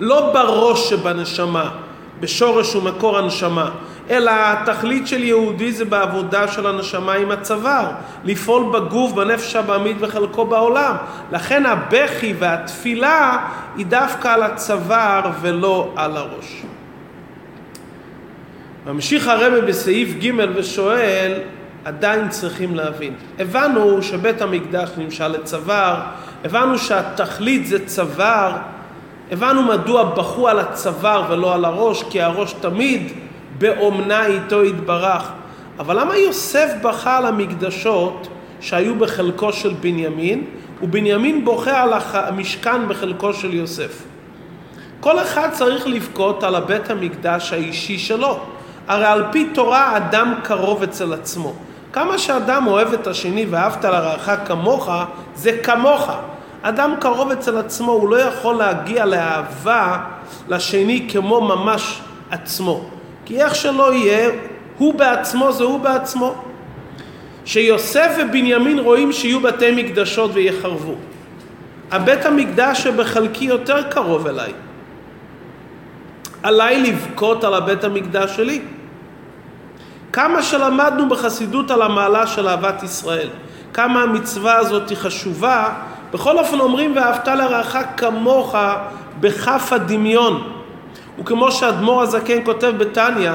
לא 0.00 0.32
בראש 0.32 0.90
שבנשמה, 0.90 1.70
בשורש 2.20 2.74
ומקור 2.74 3.18
הנשמה, 3.18 3.70
אלא 4.10 4.32
התכלית 4.34 5.06
של 5.06 5.24
יהודי 5.24 5.72
זה 5.72 5.84
בעבודה 5.84 6.48
של 6.48 6.66
הנשמה 6.66 7.12
עם 7.12 7.30
הצוואר, 7.30 7.86
לפעול 8.24 8.72
בגוף, 8.72 9.12
בנפש 9.12 9.56
הבעמית 9.56 9.96
וחלקו 10.00 10.44
בעולם. 10.44 10.96
לכן 11.32 11.66
הבכי 11.66 12.34
והתפילה 12.38 13.38
היא 13.76 13.86
דווקא 13.86 14.28
על 14.28 14.42
הצוואר 14.42 15.30
ולא 15.40 15.92
על 15.96 16.16
הראש. 16.16 16.62
ממשיך 18.86 19.28
הרבי 19.28 19.60
בסעיף 19.60 20.08
ג' 20.24 20.30
ושואל, 20.54 21.32
עדיין 21.84 22.28
צריכים 22.28 22.74
להבין. 22.74 23.14
הבנו 23.38 24.02
שבית 24.02 24.42
המקדש 24.42 24.90
נמשל 24.96 25.28
לצוואר, 25.28 26.00
הבנו 26.44 26.78
שהתכלית 26.78 27.66
זה 27.66 27.86
צוואר, 27.86 28.52
הבנו 29.30 29.62
מדוע 29.62 30.04
בכו 30.04 30.48
על 30.48 30.58
הצוואר 30.58 31.24
ולא 31.28 31.54
על 31.54 31.64
הראש, 31.64 32.02
כי 32.10 32.22
הראש 32.22 32.52
תמיד 32.52 33.12
באומנה 33.58 34.26
איתו 34.26 34.64
יתברך. 34.64 35.30
אבל 35.78 36.00
למה 36.00 36.16
יוסף 36.16 36.72
בכה 36.82 37.18
על 37.18 37.26
המקדשות 37.26 38.28
שהיו 38.60 38.94
בחלקו 38.94 39.52
של 39.52 39.74
בנימין, 39.80 40.44
ובנימין 40.82 41.44
בוכה 41.44 41.82
על 41.82 41.92
המשכן 42.12 42.88
בחלקו 42.88 43.34
של 43.34 43.54
יוסף? 43.54 44.02
כל 45.00 45.18
אחד 45.18 45.48
צריך 45.52 45.86
לבכות 45.86 46.42
על 46.42 46.54
הבית 46.54 46.90
המקדש 46.90 47.52
האישי 47.52 47.98
שלו. 47.98 48.40
הרי 48.88 49.04
על 49.04 49.24
פי 49.32 49.48
תורה 49.54 49.96
אדם 49.96 50.34
קרוב 50.42 50.82
אצל 50.82 51.12
עצמו. 51.12 51.54
כמה 51.98 52.18
שאדם 52.18 52.66
אוהב 52.66 52.92
את 52.92 53.06
השני 53.06 53.46
ואהבת 53.50 53.84
לרעך 53.84 54.30
כמוך, 54.46 54.90
זה 55.34 55.58
כמוך. 55.62 56.10
אדם 56.62 56.94
קרוב 57.00 57.30
אצל 57.30 57.58
עצמו, 57.58 57.92
הוא 57.92 58.08
לא 58.08 58.16
יכול 58.16 58.54
להגיע 58.54 59.04
לאהבה 59.04 59.98
לשני 60.48 61.08
כמו 61.12 61.40
ממש 61.40 62.00
עצמו. 62.30 62.84
כי 63.24 63.42
איך 63.42 63.54
שלא 63.54 63.94
יהיה, 63.94 64.30
הוא 64.78 64.94
בעצמו 64.94 65.52
זה 65.52 65.64
הוא 65.64 65.80
בעצמו. 65.80 66.34
שיוסף 67.44 68.16
ובנימין 68.18 68.78
רואים 68.78 69.12
שיהיו 69.12 69.40
בתי 69.40 69.70
מקדשות 69.82 70.30
ויחרבו. 70.34 70.94
הבית 71.90 72.26
המקדש 72.26 72.82
שבחלקי 72.82 73.44
יותר 73.44 73.82
קרוב 73.82 74.26
אליי. 74.26 74.52
עליי 76.42 76.82
לבכות 76.82 77.44
על 77.44 77.54
הבית 77.54 77.84
המקדש 77.84 78.36
שלי. 78.36 78.60
כמה 80.12 80.42
שלמדנו 80.42 81.08
בחסידות 81.08 81.70
על 81.70 81.82
המעלה 81.82 82.26
של 82.26 82.48
אהבת 82.48 82.82
ישראל, 82.82 83.28
כמה 83.74 84.02
המצווה 84.02 84.56
הזאת 84.56 84.88
היא 84.88 84.96
חשובה, 84.96 85.68
בכל 86.12 86.38
אופן 86.38 86.60
אומרים 86.60 86.96
ואהבת 86.96 87.28
לרעך 87.28 87.76
כמוך 87.96 88.54
בכף 89.20 89.68
הדמיון. 89.72 90.52
וכמו 91.18 91.52
שאדמו"ר 91.52 92.02
הזקן 92.02 92.44
כותב 92.44 92.72
בתניא, 92.78 93.32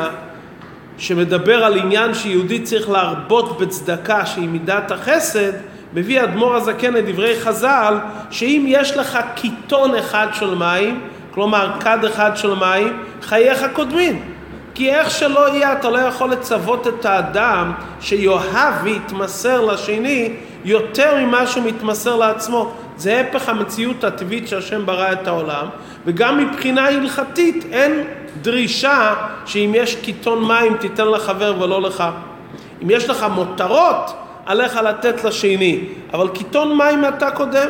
שמדבר 0.97 1.63
על 1.63 1.77
עניין 1.77 2.13
שיהודי 2.13 2.59
צריך 2.59 2.89
להרבות 2.89 3.57
בצדקה 3.59 4.25
שהיא 4.25 4.49
מידת 4.49 4.91
החסד, 4.91 5.51
מביא 5.93 6.23
אדמו"ר 6.23 6.55
הזקן 6.55 6.93
לדברי 6.93 7.39
חז"ל, 7.39 7.97
שאם 8.31 8.65
יש 8.67 8.97
לך 8.97 9.19
קיטון 9.35 9.95
אחד 9.95 10.27
של 10.33 10.55
מים, 10.55 11.01
כלומר 11.33 11.71
כד 11.79 12.05
אחד 12.05 12.37
של 12.37 12.53
מים, 12.53 13.03
חייך 13.21 13.65
קודמים. 13.73 14.32
כי 14.75 14.93
איך 14.93 15.11
שלא 15.11 15.49
יהיה, 15.49 15.73
אתה 15.73 15.89
לא 15.89 15.97
יכול 15.97 16.31
לצוות 16.31 16.87
את 16.87 17.05
האדם 17.05 17.71
שיאהב 18.01 18.73
ויתמסר 18.83 19.61
לשני 19.61 20.33
יותר 20.65 21.15
ממה 21.17 21.47
שהוא 21.47 21.63
מתמסר 21.63 22.15
לעצמו. 22.15 22.71
זה 22.97 23.21
הפך 23.21 23.49
המציאות 23.49 24.03
הטבעית 24.03 24.47
שהשם 24.47 24.85
ברא 24.85 25.11
את 25.11 25.27
העולם, 25.27 25.67
וגם 26.05 26.37
מבחינה 26.37 26.87
הלכתית 26.87 27.65
אין 27.71 28.03
דרישה 28.41 29.13
שאם 29.45 29.71
יש 29.75 29.95
קיטון 29.95 30.47
מים 30.47 30.77
תיתן 30.77 31.07
לחבר 31.07 31.55
ולא 31.61 31.81
לך. 31.81 32.03
אם 32.83 32.89
יש 32.89 33.09
לך 33.09 33.25
מותרות, 33.35 34.13
עליך 34.45 34.75
לתת 34.75 35.23
לשני, 35.23 35.79
אבל 36.13 36.27
קיטון 36.27 36.77
מים 36.77 37.05
אתה 37.05 37.31
קודם. 37.31 37.69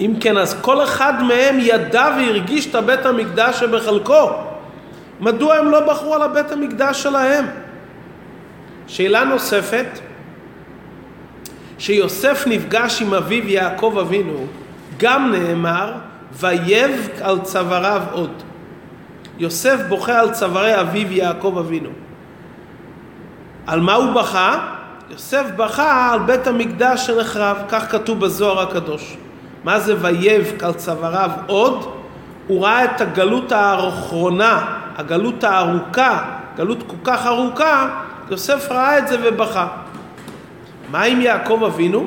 אם 0.00 0.14
כן, 0.20 0.38
אז 0.38 0.56
כל 0.60 0.84
אחד 0.84 1.22
מהם 1.22 1.56
ידע 1.60 2.08
והרגיש 2.18 2.66
את 2.66 2.74
הבית 2.74 3.06
המקדש 3.06 3.60
שבחלקו. 3.60 4.30
מדוע 5.20 5.54
הם 5.54 5.70
לא 5.70 5.80
בחרו 5.80 6.14
על 6.14 6.22
הבית 6.22 6.52
המקדש 6.52 7.02
שלהם? 7.02 7.44
שאלה 8.86 9.24
נוספת, 9.24 9.86
שיוסף 11.78 12.44
נפגש 12.46 13.02
עם 13.02 13.14
אביו 13.14 13.48
יעקב 13.48 13.96
אבינו, 14.00 14.46
גם 14.98 15.32
נאמר, 15.32 15.92
ויב 16.32 17.08
על 17.22 17.38
צוואריו 17.40 18.02
עוד. 18.12 18.42
יוסף 19.38 19.80
בוכה 19.88 20.20
על 20.20 20.30
צווארי 20.30 20.80
אביו 20.80 21.12
יעקב 21.12 21.56
אבינו. 21.58 21.90
על 23.66 23.80
מה 23.80 23.94
הוא 23.94 24.12
בכה? 24.12 24.76
יוסף 25.10 25.44
בכה 25.56 26.12
על 26.12 26.18
בית 26.18 26.46
המקדש 26.46 27.06
שנחרב, 27.06 27.56
כך 27.68 27.92
כתוב 27.92 28.20
בזוהר 28.20 28.60
הקדוש. 28.60 29.16
מה 29.64 29.80
זה 29.80 29.94
ויב 30.00 30.52
על 30.62 30.72
צוואריו 30.72 31.30
עוד? 31.46 31.94
הוא 32.46 32.64
ראה 32.64 32.84
את 32.84 33.00
הגלות 33.00 33.52
האחרונה, 33.52 34.78
הגלות 34.96 35.44
הארוכה, 35.44 36.24
גלות 36.56 36.82
כל 36.86 36.96
כך 37.04 37.26
ארוכה, 37.26 38.00
יוסף 38.30 38.68
ראה 38.70 38.98
את 38.98 39.08
זה 39.08 39.16
ובכה. 39.22 39.66
מה 40.90 41.02
עם 41.02 41.20
יעקב 41.20 41.62
אבינו? 41.66 42.06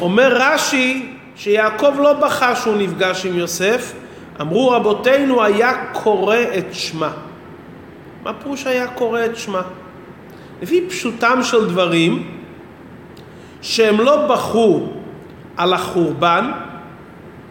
אומר 0.00 0.36
רש"י 0.36 1.16
שיעקב 1.36 1.92
לא 1.98 2.12
בכה 2.12 2.56
שהוא 2.56 2.76
נפגש 2.76 3.26
עם 3.26 3.34
יוסף, 3.34 3.92
אמרו 4.40 4.70
רבותינו 4.70 5.42
היה 5.42 5.72
קורא 5.92 6.36
את 6.58 6.74
שמה. 6.74 7.10
מה 8.22 8.32
פירוש 8.32 8.66
היה 8.66 8.86
קורא 8.86 9.24
את 9.24 9.36
שמה? 9.36 9.62
לפי 10.62 10.86
פשוטם 10.88 11.42
של 11.42 11.68
דברים, 11.68 12.30
שהם 13.62 14.00
לא 14.00 14.26
בכו 14.26 14.99
על 15.56 15.72
החורבן, 15.72 16.50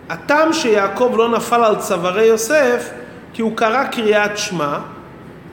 הטעם 0.10 0.54
שיעקב 0.54 1.14
לא 1.18 1.30
נפל 1.30 1.64
על 1.64 1.76
צווארי 1.76 2.26
יוסף, 2.26 2.90
כי 3.34 3.42
הוא 3.42 3.58
קרא 3.58 3.84
קריאת 3.84 4.38
שמע, 4.38 4.78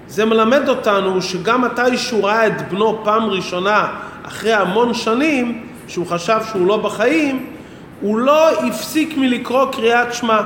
זה 0.08 0.24
מלמד 0.24 0.68
אותנו 0.68 1.22
שגם 1.22 1.62
מתי 1.62 1.96
שהוא 1.96 2.24
ראה 2.24 2.46
את 2.46 2.68
בנו 2.72 3.00
פעם 3.04 3.22
ראשונה 3.22 3.88
אחרי 4.22 4.52
המון 4.52 4.94
שנים, 4.94 5.66
שהוא 5.88 6.06
חשב 6.06 6.40
שהוא 6.50 6.66
לא 6.66 6.76
בחיים, 6.76 7.46
הוא 8.00 8.18
לא 8.18 8.66
הפסיק 8.66 9.16
מלקרוא 9.16 9.72
קריאת 9.72 10.14
שמע. 10.14 10.40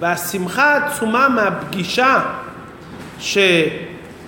והשמחה 0.00 0.64
העצומה 0.64 1.28
מהפגישה 1.28 2.20
שהוא 3.18 3.70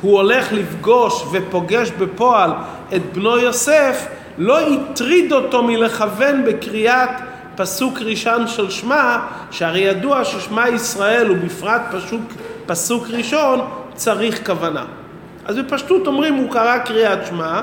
הולך 0.01 0.53
לפגוש 0.53 1.25
ופוגש 1.33 1.91
בפועל 1.91 2.51
את 2.95 3.03
בנו 3.13 3.39
יוסף, 3.39 4.07
לא 4.39 4.61
הטריד 4.61 5.33
אותו 5.33 5.63
מלכוון 5.63 6.45
בקריאת 6.45 7.11
פסוק 7.57 7.99
ראשון 8.01 8.49
של 8.49 8.71
שמע, 8.71 9.19
שהרי 9.51 9.81
ידוע 9.81 10.25
ששמע 10.25 10.69
ישראל 10.69 11.31
ובפרט 11.31 11.83
פסוק, 11.93 12.21
פסוק 12.67 13.07
ראשון 13.11 13.61
צריך 13.95 14.47
כוונה. 14.47 14.85
אז 15.45 15.59
בפשטות 15.59 16.07
אומרים 16.07 16.35
הוא 16.35 16.51
קרא 16.51 16.79
קריאת 16.79 17.27
שמע 17.27 17.61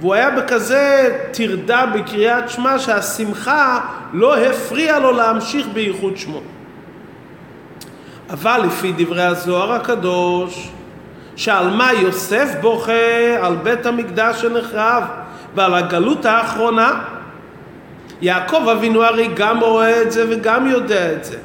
והוא 0.00 0.14
היה 0.14 0.30
בכזה 0.30 1.18
טרדה 1.30 1.86
בקריאת 1.86 2.50
שמע 2.50 2.78
שהשמחה 2.78 3.80
לא 4.12 4.36
הפריעה 4.36 4.98
לו 4.98 5.12
להמשיך 5.12 5.66
בייחוד 5.72 6.16
שמו. 6.16 6.40
אבל 8.30 8.60
לפי 8.66 8.92
דברי 8.96 9.22
הזוהר 9.22 9.72
הקדוש, 9.72 10.68
שעל 11.36 11.70
מה 11.70 11.92
יוסף 11.92 12.48
בוכה? 12.60 13.36
על 13.40 13.56
בית 13.56 13.86
המקדש 13.86 14.40
שנחרב 14.40 15.04
ועל 15.54 15.74
הגלות 15.74 16.24
האחרונה. 16.24 17.00
יעקב 18.20 18.68
אבינו 18.68 19.04
הרי 19.04 19.28
גם 19.34 19.60
רואה 19.60 20.02
את 20.02 20.12
זה 20.12 20.26
וגם 20.30 20.66
יודע 20.66 21.12
את 21.12 21.24
זה. 21.24 21.36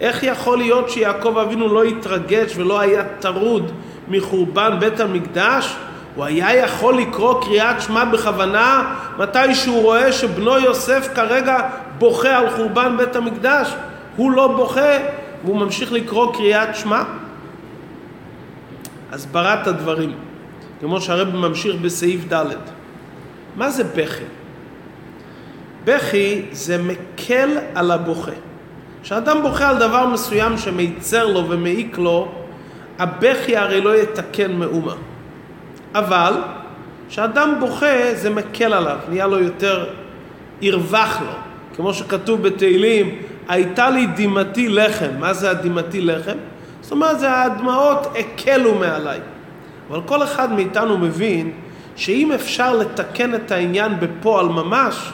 איך 0.00 0.22
יכול 0.22 0.58
להיות 0.58 0.90
שיעקב 0.90 1.38
אבינו 1.38 1.74
לא 1.74 1.84
התרגש 1.84 2.56
ולא 2.56 2.80
היה 2.80 3.02
טרוד 3.18 3.72
מחורבן 4.08 4.76
בית 4.80 5.00
המקדש? 5.00 5.76
הוא 6.14 6.24
היה 6.24 6.56
יכול 6.56 6.98
לקרוא 6.98 7.42
קריאת 7.42 7.80
שמע 7.80 8.04
בכוונה 8.04 8.94
מתי 9.18 9.54
שהוא 9.54 9.82
רואה 9.82 10.12
שבנו 10.12 10.58
יוסף 10.58 11.08
כרגע 11.14 11.68
בוכה 11.98 12.38
על 12.38 12.50
חורבן 12.50 12.96
בית 12.96 13.16
המקדש. 13.16 13.74
הוא 14.16 14.32
לא 14.32 14.48
בוכה 14.48 14.98
והוא 15.44 15.56
ממשיך 15.56 15.92
לקרוא 15.92 16.34
קריאת 16.34 16.76
שמע. 16.76 17.02
הסברת 19.12 19.66
הדברים, 19.66 20.12
כמו 20.80 21.00
שהרב 21.00 21.36
ממשיך 21.36 21.76
בסעיף 21.82 22.32
ד'. 22.32 22.79
מה 23.60 23.70
זה 23.70 23.84
בכי? 23.84 24.24
בכי 25.84 26.42
זה 26.52 26.82
מקל 26.82 27.48
על 27.74 27.90
הבוכה. 27.90 28.30
כשאדם 29.02 29.42
בוכה 29.42 29.68
על 29.68 29.78
דבר 29.78 30.06
מסוים 30.06 30.58
שמיצר 30.58 31.26
לו 31.26 31.48
ומעיק 31.48 31.98
לו, 31.98 32.28
הבכי 32.98 33.56
הרי 33.56 33.80
לא 33.80 33.96
יתקן 33.96 34.52
מאומה. 34.52 34.94
אבל 35.94 36.34
כשאדם 37.08 37.54
בוכה 37.60 38.14
זה 38.14 38.30
מקל 38.30 38.72
עליו, 38.72 38.98
נהיה 39.08 39.26
לו 39.26 39.38
יותר, 39.38 39.86
ירווח 40.60 41.20
לו. 41.20 41.32
כמו 41.76 41.94
שכתוב 41.94 42.42
בתהילים, 42.42 43.18
הייתה 43.48 43.90
לי 43.90 44.06
דמעתי 44.16 44.68
לחם. 44.68 45.10
מה 45.18 45.32
זה 45.32 45.50
הדמעתי 45.50 46.00
לחם? 46.00 46.36
זאת 46.80 46.92
אומרת, 46.92 47.18
זה 47.18 47.42
הדמעות 47.42 48.06
הקלו 48.18 48.74
מעליי. 48.74 49.20
אבל 49.90 50.00
כל 50.06 50.22
אחד 50.22 50.52
מאיתנו 50.52 50.98
מבין 50.98 51.52
שאם 51.96 52.32
אפשר 52.32 52.76
לתקן 52.76 53.34
את 53.34 53.50
העניין 53.50 54.00
בפועל 54.00 54.46
ממש, 54.46 55.12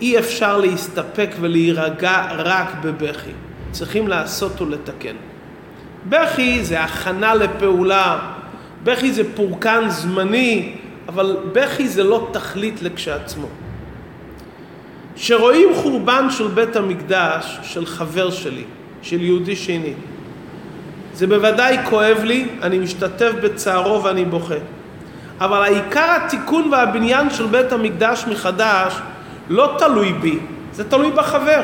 אי 0.00 0.18
אפשר 0.18 0.58
להסתפק 0.58 1.30
ולהירגע 1.40 2.26
רק 2.38 2.68
בבכי. 2.82 3.30
צריכים 3.70 4.08
לעשות 4.08 4.60
ולתקן. 4.60 5.14
בכי 6.08 6.64
זה 6.64 6.80
הכנה 6.80 7.34
לפעולה, 7.34 8.18
בכי 8.84 9.12
זה 9.12 9.22
פורקן 9.34 9.88
זמני, 9.88 10.72
אבל 11.08 11.36
בכי 11.52 11.88
זה 11.88 12.04
לא 12.04 12.28
תכלית 12.32 12.82
לכשעצמו. 12.82 13.46
כשרואים 15.14 15.68
חורבן 15.74 16.30
של 16.30 16.48
בית 16.48 16.76
המקדש 16.76 17.58
של 17.62 17.86
חבר 17.86 18.30
שלי, 18.30 18.64
של 19.02 19.22
יהודי 19.22 19.56
שני, 19.56 19.92
זה 21.14 21.26
בוודאי 21.26 21.76
כואב 21.90 22.18
לי, 22.24 22.46
אני 22.62 22.78
משתתף 22.78 23.32
בצערו 23.42 24.04
ואני 24.04 24.24
בוכה. 24.24 24.54
אבל 25.40 25.62
העיקר 25.62 26.16
התיקון 26.16 26.68
והבניין 26.72 27.30
של 27.30 27.46
בית 27.46 27.72
המקדש 27.72 28.24
מחדש 28.30 28.94
לא 29.48 29.74
תלוי 29.78 30.12
בי, 30.12 30.38
זה 30.72 30.90
תלוי 30.90 31.10
בחבר. 31.10 31.62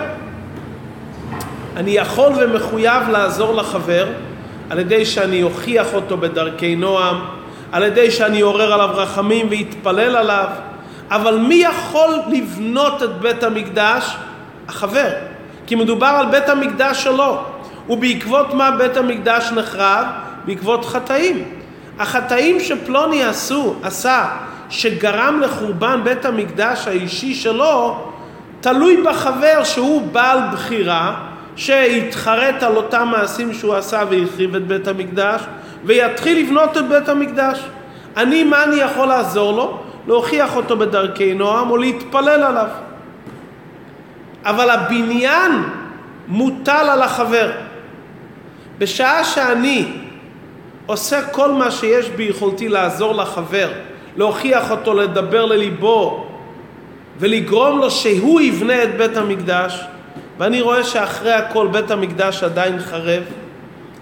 אני 1.77 1.91
יכול 1.91 2.33
ומחויב 2.37 3.09
לעזור 3.09 3.55
לחבר 3.55 4.07
על 4.71 4.79
ידי 4.79 5.05
שאני 5.05 5.43
אוכיח 5.43 5.95
אותו 5.95 6.17
בדרכי 6.17 6.77
נועם, 6.77 7.17
על 7.73 7.83
ידי 7.83 8.11
שאני 8.11 8.43
אעורר 8.43 8.73
עליו 8.73 8.91
רחמים 8.93 9.47
ואתפלל 9.51 10.17
עליו, 10.17 10.47
אבל 11.11 11.39
מי 11.39 11.55
יכול 11.55 12.11
לבנות 12.29 13.03
את 13.03 13.21
בית 13.21 13.43
המקדש? 13.43 14.17
החבר. 14.69 15.11
כי 15.67 15.75
מדובר 15.75 16.07
על 16.07 16.27
בית 16.27 16.49
המקדש 16.49 17.05
שלו. 17.05 17.43
ובעקבות 17.89 18.55
מה 18.55 18.71
בית 18.71 18.97
המקדש 18.97 19.53
נחרב? 19.57 20.07
בעקבות 20.45 20.85
חטאים. 20.85 21.45
החטאים 21.99 22.61
שפלוני 22.61 23.25
עשו, 23.25 23.75
עשה, 23.83 24.27
שגרם 24.71 25.41
לחורבן 25.41 26.01
בית 26.05 26.25
המקדש 26.25 26.89
האישי 26.89 27.35
שלו, 27.35 27.97
תלוי 28.61 29.03
בחבר 29.03 29.65
שהוא 29.65 30.09
בעל 30.13 30.39
בחירה, 30.53 31.15
שיתחרט 31.57 32.63
על 32.63 32.77
אותם 32.77 33.09
מעשים 33.13 33.55
שהוא 33.55 33.75
עשה 33.75 34.03
והחריב 34.11 34.55
את 34.55 34.67
בית 34.67 34.89
המקדש, 34.89 35.41
ויתחיל 35.85 36.39
לבנות 36.39 36.77
את 36.77 36.89
בית 36.89 37.09
המקדש. 37.09 37.61
אני, 38.17 38.45
מה 38.45 38.65
אני 38.65 38.77
יכול 38.77 39.09
לעזור 39.09 39.53
לו? 39.53 39.81
להוכיח 40.07 40.57
אותו 40.57 40.77
בדרכי 40.77 41.35
נועם 41.35 41.71
או 41.71 41.77
להתפלל 41.77 42.43
עליו. 42.43 42.69
אבל 44.45 44.71
הבניין 44.71 45.53
מוטל 46.29 46.87
על 46.91 47.03
החבר. 47.03 47.51
בשעה 48.79 49.25
שאני 49.25 50.06
עושה 50.87 51.29
כל 51.29 51.53
מה 51.53 51.71
שיש 51.71 52.09
ביכולתי 52.09 52.69
לעזור 52.69 53.15
לחבר, 53.15 53.73
להוכיח 54.17 54.71
אותו, 54.71 54.95
לדבר 54.95 55.45
לליבו 55.45 56.27
ולגרום 57.19 57.79
לו 57.79 57.91
שהוא 57.91 58.41
יבנה 58.41 58.83
את 58.83 58.97
בית 58.97 59.17
המקדש, 59.17 59.81
ואני 60.39 60.61
רואה 60.61 60.85
שאחרי 60.85 61.33
הכל 61.33 61.67
בית 61.67 61.91
המקדש 61.91 62.43
עדיין 62.43 62.79
חרב, 62.79 63.23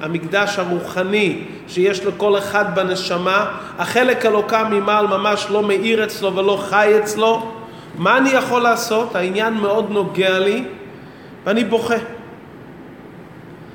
המקדש 0.01 0.59
הרוחני 0.59 1.39
שיש 1.69 2.05
לכל 2.05 2.39
אחד 2.39 2.75
בנשמה, 2.75 3.47
החלק 3.79 4.27
אלוקה 4.27 4.65
ממעל 4.65 5.07
ממש 5.07 5.47
לא 5.51 5.63
מאיר 5.63 6.05
אצלו 6.05 6.37
ולא 6.37 6.59
חי 6.69 6.93
אצלו, 6.99 7.53
מה 7.99 8.17
אני 8.17 8.31
יכול 8.31 8.63
לעשות? 8.63 9.17
העניין 9.17 9.55
מאוד 9.55 9.91
נוגע 9.91 10.39
לי 10.39 10.65
ואני 11.45 11.65
בוכה. 11.65 11.95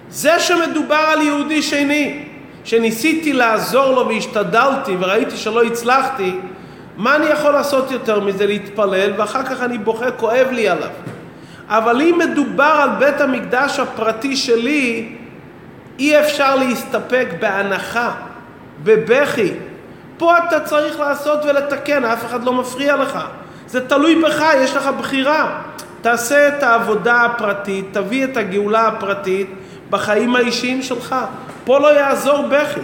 זה 0.09 0.39
שמדובר 0.39 0.95
על 0.95 1.21
יהודי 1.21 1.61
שני, 1.61 2.28
שניסיתי 2.69 3.33
לעזור 3.33 3.95
לו 3.95 4.07
והשתדלתי 4.07 4.95
וראיתי 4.99 5.37
שלא 5.37 5.63
הצלחתי, 5.63 6.35
מה 6.97 7.15
אני 7.15 7.25
יכול 7.25 7.51
לעשות 7.51 7.91
יותר 7.91 8.19
מזה? 8.19 8.45
להתפלל 8.45 9.11
ואחר 9.17 9.43
כך 9.43 9.61
אני 9.61 9.77
בוכה, 9.77 10.11
כואב 10.11 10.47
לי 10.51 10.69
עליו. 10.69 10.89
אבל 11.67 12.01
אם 12.01 12.19
מדובר 12.19 12.63
על 12.83 12.89
בית 12.99 13.21
המקדש 13.21 13.79
הפרטי 13.79 14.35
שלי, 14.35 15.15
אי 15.99 16.19
אפשר 16.19 16.55
להסתפק 16.55 17.27
בהנחה, 17.39 18.11
בבכי. 18.83 19.53
פה 20.17 20.37
אתה 20.37 20.59
צריך 20.59 20.99
לעשות 20.99 21.39
ולתקן, 21.45 22.05
אף 22.05 22.25
אחד 22.25 22.43
לא 22.43 22.53
מפריע 22.53 22.95
לך. 22.95 23.19
זה 23.67 23.87
תלוי 23.87 24.15
בך, 24.15 24.43
יש 24.57 24.75
לך 24.75 24.89
בחירה. 24.99 25.61
תעשה 26.01 26.47
את 26.47 26.63
העבודה 26.63 27.25
הפרטית, 27.25 27.85
תביא 27.91 28.23
את 28.23 28.37
הגאולה 28.37 28.87
הפרטית 28.87 29.49
בחיים 29.89 30.35
האישיים 30.35 30.81
שלך. 30.81 31.15
פה 31.69 31.79
לא 31.79 31.93
יעזור 31.99 32.47
בכי. 32.47 32.79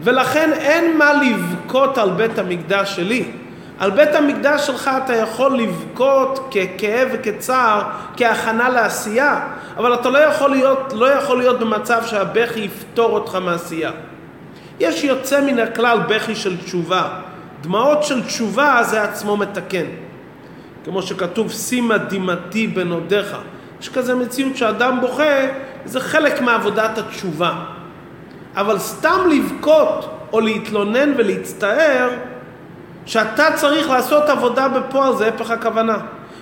ולכן 0.00 0.50
אין 0.52 0.98
מה 0.98 1.12
לבכות 1.12 1.98
על 1.98 2.10
בית 2.10 2.38
המקדש 2.38 2.96
שלי. 2.96 3.30
על 3.78 3.90
בית 3.90 4.14
המקדש 4.14 4.66
שלך 4.66 4.90
אתה 5.04 5.16
יכול 5.16 5.58
לבכות 5.58 6.50
ככאב 6.50 7.08
וכצער, 7.12 7.82
כהכנה 8.16 8.68
לעשייה, 8.68 9.40
אבל 9.76 9.94
אתה 9.94 10.10
לא 10.10 10.18
יכול 10.18 10.50
להיות, 10.50 10.92
לא 10.96 11.06
יכול 11.06 11.38
להיות 11.38 11.60
במצב 11.60 12.02
שהבכי 12.06 12.60
יפתור 12.60 13.10
אותך 13.10 13.38
מעשייה. 13.42 13.90
יש 14.80 15.04
יוצא 15.04 15.40
מן 15.40 15.58
הכלל 15.58 15.98
בכי 16.08 16.34
של 16.34 16.56
תשובה. 16.56 17.08
דמעות 17.60 18.02
של 18.02 18.24
תשובה 18.24 18.78
זה 18.82 19.02
עצמו 19.02 19.36
מתקן. 19.36 19.86
כמו 20.84 21.02
שכתוב, 21.02 21.52
שימה 21.52 21.98
דמעתי 21.98 22.66
בנודיך. 22.66 23.36
יש 23.80 23.88
כזה 23.88 24.14
מציאות 24.14 24.56
שאדם 24.56 25.00
בוכה, 25.00 25.46
זה 25.84 26.00
חלק 26.00 26.40
מעבודת 26.40 26.98
התשובה. 26.98 27.54
אבל 28.56 28.78
סתם 28.78 29.18
לבכות 29.30 30.10
או 30.32 30.40
להתלונן 30.40 31.12
ולהצטער, 31.16 32.08
שאתה 33.06 33.46
צריך 33.54 33.90
לעשות 33.90 34.22
עבודה 34.22 34.68
בפועל, 34.68 35.16
זה 35.16 35.28
הפך 35.28 35.50
הכוונה. 35.50 35.98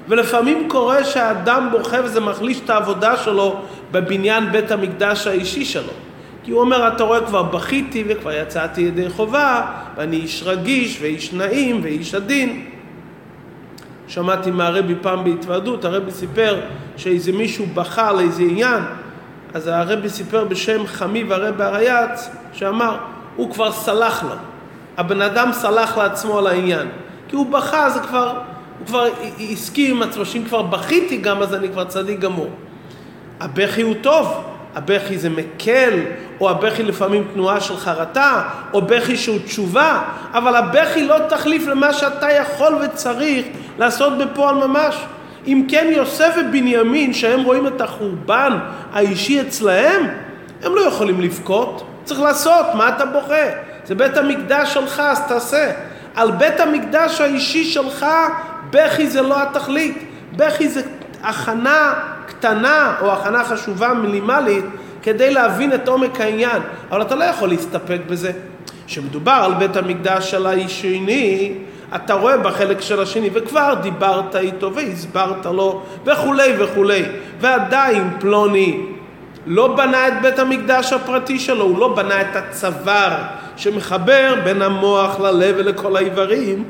ולפעמים 0.09 0.69
קורה 0.69 1.05
שהאדם 1.05 1.69
בוכה 1.71 1.97
וזה 2.05 2.21
מחליש 2.21 2.61
את 2.65 2.71
העבודה 2.71 3.17
שלו 3.17 3.61
בבניין 3.93 4.53
בית 4.53 4.71
המקדש 4.71 5.27
האישי 5.27 5.65
שלו. 5.65 5.93
כי 6.45 6.51
הוא 6.51 6.61
אומר, 6.61 6.89
אתה 6.89 7.05
רואה, 7.05 7.27
כבר 7.27 7.43
בכיתי 7.43 8.05
וכבר 8.09 8.33
יצאתי 8.33 8.81
ידי 8.81 9.09
חובה, 9.09 9.67
ואני 9.97 10.17
איש 10.17 10.43
רגיש 10.47 10.99
ואיש 11.01 11.33
נעים 11.33 11.81
ואיש 11.83 12.15
עדין. 12.15 12.65
שמעתי 14.09 14.51
מהרבי 14.51 14.95
פעם 15.03 15.25
בהתוועדות, 15.25 15.85
הרבי 15.85 16.11
סיפר 16.11 16.61
שאיזה 16.97 17.33
מישהו 17.33 17.67
בכה 17.75 18.09
על 18.09 18.21
איזה 18.21 18.43
עניין, 18.43 18.83
אז 19.55 19.67
הרבי 19.67 20.09
סיפר 20.09 20.45
בשם 20.45 20.87
חמיב 20.87 21.33
הרבי 21.33 21.65
הרייץ, 21.65 22.29
שאמר, 22.53 22.97
הוא 23.37 23.53
כבר 23.53 23.73
סלח 23.73 24.23
לו. 24.23 24.35
הבן 24.97 25.23
אדם 25.23 25.51
סלח 25.53 25.99
לעצמו 25.99 26.39
על 26.39 26.47
העניין. 26.47 26.89
כי 27.29 27.37
הוא 27.37 27.47
בכה, 27.47 27.91
זה 27.91 28.01
כבר, 28.01 28.39
הוא 28.79 28.87
כבר 28.87 29.09
הסכים 29.53 29.97
עם 29.97 30.03
עצמו, 30.03 30.25
שאם 30.25 30.45
כבר 30.45 30.63
בכיתי 30.63 31.17
גם, 31.17 31.43
אז 31.43 31.55
אני 31.55 31.69
כבר 31.69 31.85
צדיק 31.85 32.21
גמור. 32.21 32.51
הבכי 33.41 33.83
הוא 33.83 33.95
טוב, 34.01 34.45
הבכי 34.75 35.19
זה 35.19 35.31
מקל, 35.31 36.01
או 36.41 36.51
הבכי 36.51 36.83
לפעמים 36.83 37.25
תנועה 37.35 37.61
של 37.61 37.77
חרטה, 37.77 38.43
או 38.73 38.83
בכי 38.83 39.17
שהוא 39.17 39.39
תשובה, 39.45 40.03
אבל 40.33 40.57
הבכי 40.57 41.07
לא 41.07 41.17
תחליף 41.29 41.67
למה 41.67 41.93
שאתה 41.93 42.33
יכול 42.33 42.75
וצריך 42.85 43.47
לעשות 43.79 44.13
בפועל 44.19 44.67
ממש. 44.67 44.97
אם 45.47 45.67
כן 45.69 45.87
יוסף 45.91 46.35
ובנימין, 46.41 47.13
שהם 47.13 47.43
רואים 47.43 47.67
את 47.67 47.81
החורבן 47.81 48.59
האישי 48.93 49.41
אצלהם, 49.41 50.09
הם 50.63 50.75
לא 50.75 50.81
יכולים 50.81 51.21
לבכות, 51.21 51.87
צריך 52.05 52.21
לעשות, 52.21 52.67
מה 52.75 52.89
אתה 52.89 53.07
בוכה? 53.07 53.47
זה 53.85 53.95
בית 53.95 54.17
המקדש 54.17 54.75
שלך, 54.75 55.01
אז 55.01 55.21
תעשה. 55.29 55.73
על 56.15 56.31
בית 56.31 56.61
המקדש 56.61 57.21
האישי 57.21 57.65
שלך, 57.65 58.07
בכי 58.71 59.07
זה 59.07 59.23
לא 59.23 59.43
התכלית. 59.43 59.99
בכי 60.37 60.69
זה 60.69 60.83
הכנה 61.23 61.95
קטנה 62.27 62.95
או 63.01 63.13
הכנה 63.13 63.45
חשובה 63.45 63.95
מינימלית 63.95 64.65
כדי 65.03 65.35
להבין 65.35 65.73
את 65.73 65.89
עומק 65.89 66.21
העניין. 66.21 66.63
אבל 66.91 67.03
אתה 67.03 67.15
לא 67.15 67.25
יכול 67.25 67.49
להסתפק 67.49 67.99
בזה. 68.07 68.33
כשמדובר 68.87 69.41
על 69.45 69.55
בית 69.55 69.77
המקדש 69.77 70.31
של 70.31 70.47
השני, 70.47 71.55
אתה 71.95 72.15
רואה 72.15 72.37
בחלק 72.37 72.81
של 72.81 73.01
השני, 73.01 73.31
וכבר 73.33 73.75
דיברת 73.83 74.37
איתו 74.37 74.75
והסברת 74.75 75.47
לו 75.47 75.83
וכולי 76.05 76.53
וכולי. 76.59 77.03
ועדיין 77.41 78.11
פלוני 78.21 78.81
לא 79.47 79.77
בנה 79.77 80.09
את 80.09 80.13
בית 80.23 80.39
המקדש 80.39 80.93
הפרטי 80.93 81.39
שלו, 81.39 81.65
הוא 81.65 81.79
לא 81.79 81.95
בנה 81.95 82.21
את 82.21 82.37
הצוואר 82.37 83.17
שמחבר 83.57 84.35
בין 84.45 84.63
המוח 84.63 85.21
ללב 85.21 85.55
ולכל 85.59 85.97
האיברים. 85.97 86.65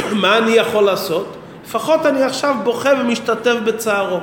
מה 0.22 0.38
אני 0.38 0.50
יכול 0.50 0.84
לעשות? 0.84 1.36
לפחות 1.64 2.06
אני 2.06 2.22
עכשיו 2.22 2.54
בוכה 2.64 2.90
ומשתתף 3.00 3.56
בצערו. 3.64 4.20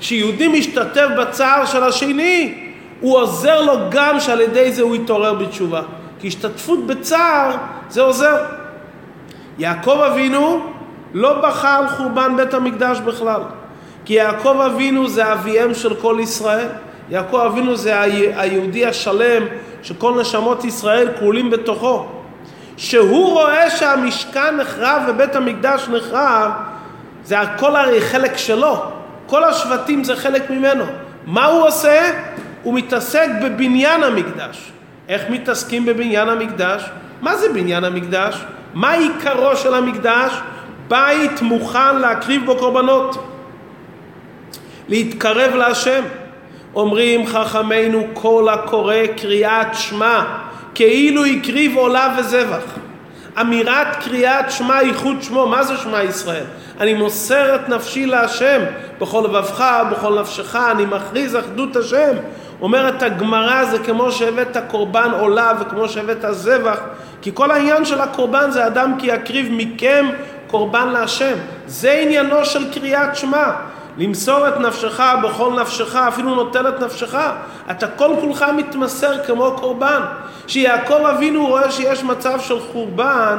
כשיהודי 0.00 0.48
משתתף 0.48 1.06
בצער 1.18 1.64
של 1.64 1.82
השני, 1.82 2.64
הוא 3.00 3.18
עוזר 3.18 3.60
לו 3.60 3.74
גם 3.90 4.20
שעל 4.20 4.40
ידי 4.40 4.72
זה 4.72 4.82
הוא 4.82 4.96
יתעורר 4.96 5.34
בתשובה. 5.34 5.82
כי 6.20 6.28
השתתפות 6.28 6.86
בצער 6.86 7.56
זה 7.88 8.02
עוזר. 8.02 8.57
יעקב 9.58 10.00
אבינו 10.12 10.60
לא 11.14 11.40
בכה 11.40 11.76
על 11.76 11.88
חורבן 11.88 12.36
בית 12.36 12.54
המקדש 12.54 13.00
בכלל. 13.00 13.40
כי 14.04 14.14
יעקב 14.14 14.60
אבינו 14.66 15.08
זה 15.08 15.32
אביהם 15.32 15.74
של 15.74 15.94
כל 15.94 16.18
ישראל. 16.20 16.68
יעקב 17.10 17.36
אבינו 17.36 17.76
זה 17.76 18.00
היהודי 18.36 18.86
השלם 18.86 19.42
שכל 19.82 20.20
נשמות 20.20 20.64
ישראל 20.64 21.08
כלולים 21.18 21.50
בתוכו. 21.50 22.06
שהוא 22.76 23.32
רואה 23.32 23.70
שהמשכן 23.70 24.56
נחרב 24.56 25.02
ובית 25.08 25.36
המקדש 25.36 25.88
נחרב, 25.88 26.50
זה 27.24 27.40
הכל 27.40 27.76
הרי 27.76 28.00
חלק 28.00 28.36
שלו. 28.36 28.82
כל 29.26 29.44
השבטים 29.44 30.04
זה 30.04 30.16
חלק 30.16 30.50
ממנו. 30.50 30.84
מה 31.26 31.46
הוא 31.46 31.66
עושה? 31.66 32.10
הוא 32.62 32.74
מתעסק 32.74 33.28
בבניין 33.42 34.02
המקדש. 34.02 34.72
איך 35.08 35.22
מתעסקים 35.30 35.86
בבניין 35.86 36.28
המקדש? 36.28 36.84
מה 37.22 37.36
זה 37.36 37.52
בניין 37.52 37.84
המקדש? 37.84 38.44
מה 38.74 38.92
עיקרו 38.92 39.56
של 39.56 39.74
המקדש? 39.74 40.32
בית 40.88 41.42
מוכן 41.42 41.96
להקריב 41.96 42.46
בו 42.46 42.56
קורבנות. 42.56 43.24
להתקרב 44.88 45.54
להשם. 45.54 46.02
אומרים 46.74 47.26
חכמינו 47.26 48.06
כל 48.12 48.48
הקורא 48.48 48.94
קריאת 49.16 49.74
שמע 49.74 50.24
כאילו 50.74 51.24
הקריב 51.24 51.76
עולה 51.76 52.16
וזבח. 52.18 52.62
אמירת 53.40 54.04
קריאת 54.04 54.50
שמע 54.50 54.82
ייחוד 54.82 55.22
שמו, 55.22 55.46
מה 55.46 55.62
זה 55.62 55.76
שמע 55.76 56.02
ישראל? 56.02 56.44
אני 56.80 56.94
מוסר 56.94 57.54
את 57.54 57.68
נפשי 57.68 58.06
להשם 58.06 58.60
בכל 59.00 59.22
לבבך, 59.24 59.64
בכל 59.90 60.20
נפשך, 60.20 60.56
אני 60.56 60.84
מכריז 60.84 61.36
אחדות 61.36 61.76
השם. 61.76 62.16
אומרת 62.60 63.02
הגמרא 63.02 63.64
זה 63.64 63.78
כמו 63.78 64.12
שהבאת 64.12 64.56
קורבן 64.68 65.10
עולה 65.20 65.52
וכמו 65.60 65.88
שהבאת 65.88 66.24
זבח, 66.30 66.80
כי 67.22 67.30
כל 67.34 67.50
העניין 67.50 67.84
של 67.84 68.00
הקורבן 68.00 68.50
זה 68.50 68.66
אדם 68.66 68.94
כי 68.98 69.06
יקריב 69.06 69.48
מכם 69.50 70.06
קורבן 70.46 70.88
להשם. 70.88 71.34
זה 71.66 71.92
עניינו 71.92 72.44
של 72.44 72.72
קריאת 72.72 73.16
שמע. 73.16 73.50
למסור 73.98 74.48
את 74.48 74.60
נפשך 74.60 75.00
בכל 75.22 75.60
נפשך, 75.60 75.96
אפילו 75.96 76.34
נוטל 76.34 76.68
את 76.68 76.80
נפשך. 76.80 77.18
אתה 77.70 77.86
כל 77.88 78.10
כולך 78.20 78.44
מתמסר 78.56 79.24
כמו 79.26 79.52
קורבן. 79.56 80.00
כשיעקב 80.46 81.06
אבינו 81.06 81.46
רואה 81.46 81.70
שיש 81.70 82.04
מצב 82.04 82.40
של 82.40 82.60
חורבן, 82.60 83.38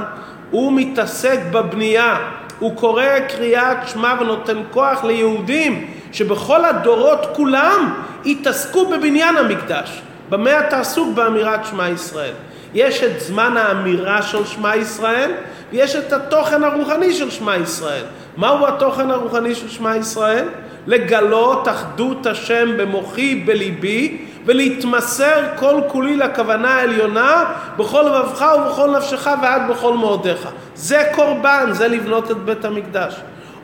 הוא 0.51 0.73
מתעסק 0.75 1.39
בבנייה. 1.51 2.17
הוא 2.59 2.75
קורא 2.75 3.19
קריאת 3.29 3.77
שמע 3.87 4.13
ונותן 4.19 4.57
כוח 4.71 5.03
ליהודים 5.03 5.87
שבכל 6.11 6.65
הדורות 6.65 7.25
כולם 7.33 7.93
יתעסקו 8.25 8.85
בבניין 8.85 9.37
המקדש. 9.37 10.01
במה 10.29 10.59
אתה 10.59 10.79
עסוק 10.79 11.15
באמירת 11.15 11.65
שמע 11.65 11.89
ישראל? 11.89 12.33
יש 12.73 13.03
את 13.03 13.21
זמן 13.21 13.57
האמירה 13.57 14.21
של 14.21 14.45
שמע 14.45 14.75
ישראל 14.75 15.31
ויש 15.71 15.95
את 15.95 16.13
התוכן 16.13 16.63
הרוחני 16.63 17.13
של 17.13 17.29
שמע 17.29 17.57
ישראל. 17.57 18.03
מהו 18.37 18.67
התוכן 18.67 19.11
הרוחני 19.11 19.55
של 19.55 19.69
שמע 19.69 19.95
ישראל? 19.95 20.45
לגלות 20.87 21.67
אחדות 21.67 22.25
השם 22.25 22.77
במוחי, 22.77 23.35
בליבי, 23.35 24.25
ולהתמסר 24.45 25.41
כל 25.55 25.81
כולי 25.87 26.15
לכוונה 26.15 26.73
העליונה 26.73 27.43
בכל 27.77 28.01
לבבך 28.01 28.45
ובכל 28.57 28.89
נפשך 28.97 29.29
ועד 29.41 29.61
בכל 29.69 29.93
מאודיך. 29.93 30.47
זה 30.75 31.03
קורבן, 31.15 31.69
זה 31.71 31.87
לבנות 31.87 32.31
את 32.31 32.37
בית 32.37 32.65
המקדש. 32.65 33.15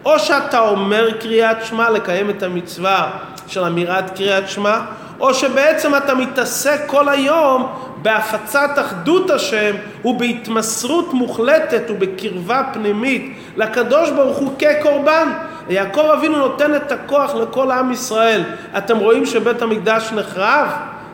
או 0.06 0.20
שאתה 0.20 0.60
אומר 0.60 1.12
קריאת 1.20 1.66
שמע, 1.66 1.90
לקיים 1.90 2.30
את 2.30 2.44
המצווה 2.44 3.12
של 3.48 3.64
אמירת 3.64 4.16
קריאת 4.16 4.50
שמע, 4.50 4.80
או 5.20 5.34
שבעצם 5.34 5.96
אתה 5.96 6.16
מתעסק 6.16 6.82
כל 6.88 7.10
היום 7.10 7.68
בהפצת 8.02 8.70
אחדות 8.76 9.30
השם 9.30 9.76
ובהתמסרות 10.06 11.14
מוחלטת 11.14 11.84
ובקרבה 11.90 12.64
פנימית 12.74 13.38
לקדוש 13.56 14.10
ברוך 14.10 14.38
הוא 14.38 14.52
כקורבן. 14.60 15.30
יעקב 15.70 16.10
אבינו 16.18 16.38
נותן 16.38 16.76
את 16.76 16.92
הכוח 16.92 17.36
לכל 17.36 17.72
עם 17.72 17.92
ישראל. 17.92 18.44
אתם 18.78 18.98
רואים 18.98 19.26
שבית 19.26 19.62
המקדש 19.62 20.12
נחרב? 20.16 20.68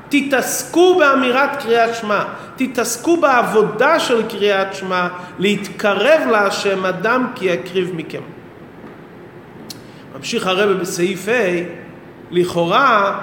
תתעסקו 0.10 0.96
באמירת 1.00 1.64
קריאת 1.64 1.96
שמע, 1.96 2.24
תתעסקו 2.56 3.18
בעבודה 3.18 4.00
של 4.00 4.30
קריאת 4.30 4.76
שמע, 4.76 5.08
להתקרב 5.40 6.22
להשם 6.32 6.86
אדם 6.86 7.28
כי 7.36 7.46
יקריב 7.46 7.92
מכם. 7.96 8.41
ממשיך 10.18 10.48
הרב 10.48 10.80
בסעיף 10.80 11.28
ה', 11.28 11.64
לכאורה 12.32 13.20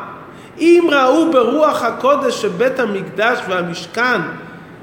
אם 0.58 0.88
ראו 0.92 1.32
ברוח 1.32 1.82
הקודש 1.82 2.42
שבית 2.42 2.80
המקדש 2.80 3.38
והמשכן 3.48 4.20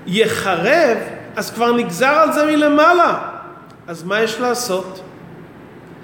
יחרב, 0.08 0.98
אז 1.36 1.52
כבר 1.52 1.72
נגזר 1.72 2.08
על 2.08 2.32
זה 2.34 2.46
מלמעלה. 2.46 3.18
אז 3.88 4.04
מה 4.04 4.22
יש 4.22 4.40
לעשות? 4.40 5.02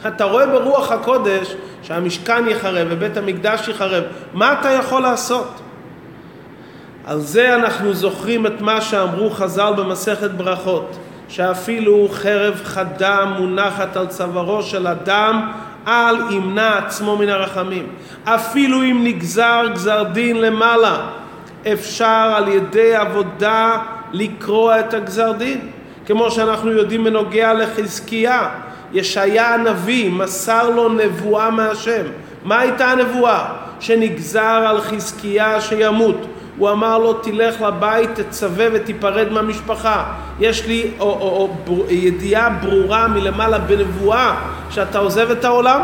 אתה 0.07 0.23
רואה 0.23 0.47
ברוח 0.47 0.91
הקודש 0.91 1.55
שהמשכן 1.83 2.47
יחרב 2.47 2.87
ובית 2.89 3.17
המקדש 3.17 3.67
יחרב, 3.67 4.03
מה 4.33 4.53
אתה 4.53 4.69
יכול 4.69 5.01
לעשות? 5.01 5.61
על 7.05 7.19
זה 7.19 7.55
אנחנו 7.55 7.93
זוכרים 7.93 8.45
את 8.45 8.61
מה 8.61 8.81
שאמרו 8.81 9.29
חז"ל 9.29 9.73
במסכת 9.77 10.31
ברכות, 10.31 10.97
שאפילו 11.27 12.07
חרב 12.11 12.61
חדה 12.63 13.25
מונחת 13.25 13.97
על 13.97 14.07
צווארו 14.07 14.61
של 14.61 14.87
אדם, 14.87 15.51
אל 15.87 16.15
ימנע 16.31 16.77
עצמו 16.77 17.17
מן 17.17 17.29
הרחמים. 17.29 17.87
אפילו 18.23 18.83
אם 18.83 19.01
נגזר 19.03 19.61
גזר 19.73 20.03
דין 20.03 20.41
למעלה, 20.41 20.97
אפשר 21.73 22.33
על 22.35 22.47
ידי 22.47 22.95
עבודה 22.95 23.77
לקרוע 24.13 24.79
את 24.79 24.93
הגזר 24.93 25.31
דין. 25.31 25.59
כמו 26.05 26.31
שאנחנו 26.31 26.71
יודעים 26.71 27.03
בנוגע 27.03 27.53
לחזקיה, 27.53 28.49
ישעיה 28.93 29.53
הנביא 29.53 30.11
מסר 30.11 30.69
לו 30.69 30.89
נבואה 30.89 31.49
מהשם. 31.49 32.03
מה 32.43 32.59
הייתה 32.59 32.87
הנבואה? 32.87 33.45
שנגזר 33.79 34.63
על 34.67 34.81
חזקיה 34.81 35.61
שימות. 35.61 36.27
הוא 36.57 36.69
אמר 36.69 36.97
לו 36.97 37.13
תלך 37.13 37.61
לבית, 37.61 38.09
תצווה 38.19 38.65
ותיפרד 38.73 39.31
מהמשפחה. 39.31 40.13
יש 40.39 40.65
לי 40.65 40.91
או, 40.99 41.05
או, 41.05 41.11
או, 41.11 41.47
בר, 41.65 41.91
ידיעה 41.91 42.49
ברורה 42.49 43.07
מלמעלה 43.07 43.57
בנבואה 43.59 44.35
שאתה 44.69 44.99
עוזב 44.99 45.31
את 45.31 45.45
העולם. 45.45 45.81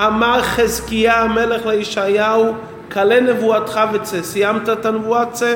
אמר 0.00 0.42
חזקיה 0.42 1.22
המלך 1.22 1.66
לישעיהו, 1.66 2.54
כלה 2.92 3.20
נבואתך 3.20 3.80
וצא. 3.92 4.22
סיימת 4.22 4.68
את 4.68 4.86
הנבואה? 4.86 5.26
צא. 5.26 5.54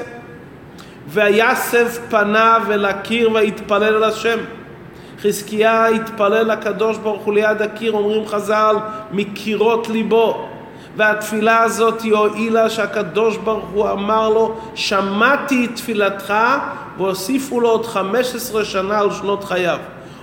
ויסב 1.08 1.88
פניו 2.10 2.62
אל 2.70 2.84
הקיר 2.84 3.32
ויתפלל 3.32 3.94
על 3.94 4.04
השם. 4.04 4.38
חזקיה 5.22 5.86
התפלל 5.86 6.52
לקדוש 6.52 6.98
ברוך 6.98 7.22
הוא 7.22 7.34
ליד 7.34 7.62
הקיר, 7.62 7.92
אומרים 7.92 8.26
חז"ל, 8.26 8.76
מקירות 9.12 9.88
ליבו. 9.88 10.48
והתפילה 10.96 11.62
הזאת 11.62 12.02
היא 12.02 12.14
הועילה 12.14 12.70
שהקדוש 12.70 13.36
ברוך 13.36 13.68
הוא 13.68 13.90
אמר 13.90 14.28
לו, 14.28 14.56
שמעתי 14.74 15.64
את 15.64 15.76
תפילתך, 15.76 16.34
והוסיפו 16.98 17.60
לו 17.60 17.68
עוד 17.68 17.86
15 17.86 18.64
שנה 18.64 18.98
על 18.98 19.10
שנות 19.10 19.44
חייו. 19.44 19.78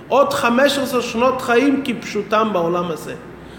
עוד 0.08 0.32
15 0.32 1.02
שנות 1.02 1.42
חיים 1.42 1.82
כפשוטם 1.84 2.48
בעולם 2.52 2.90
הזה. 2.90 3.14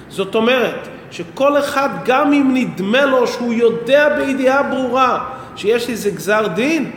זאת 0.09 0.35
אומרת, 0.35 0.87
שכל 1.11 1.59
אחד, 1.59 1.89
גם 2.05 2.33
אם 2.33 2.51
נדמה 2.53 3.05
לו 3.05 3.27
שהוא 3.27 3.53
יודע 3.53 4.09
בידיעה 4.17 4.63
ברורה 4.63 5.25
שיש 5.55 5.89
איזה 5.89 6.09
גזר 6.09 6.47
דין, 6.47 6.91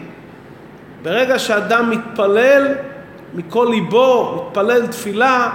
ברגע 1.03 1.39
שאדם 1.39 1.91
מתפלל 1.91 2.75
מכל 3.35 3.69
ליבו, 3.71 4.47
מתפלל 4.49 4.87
תפילה, 4.87 5.51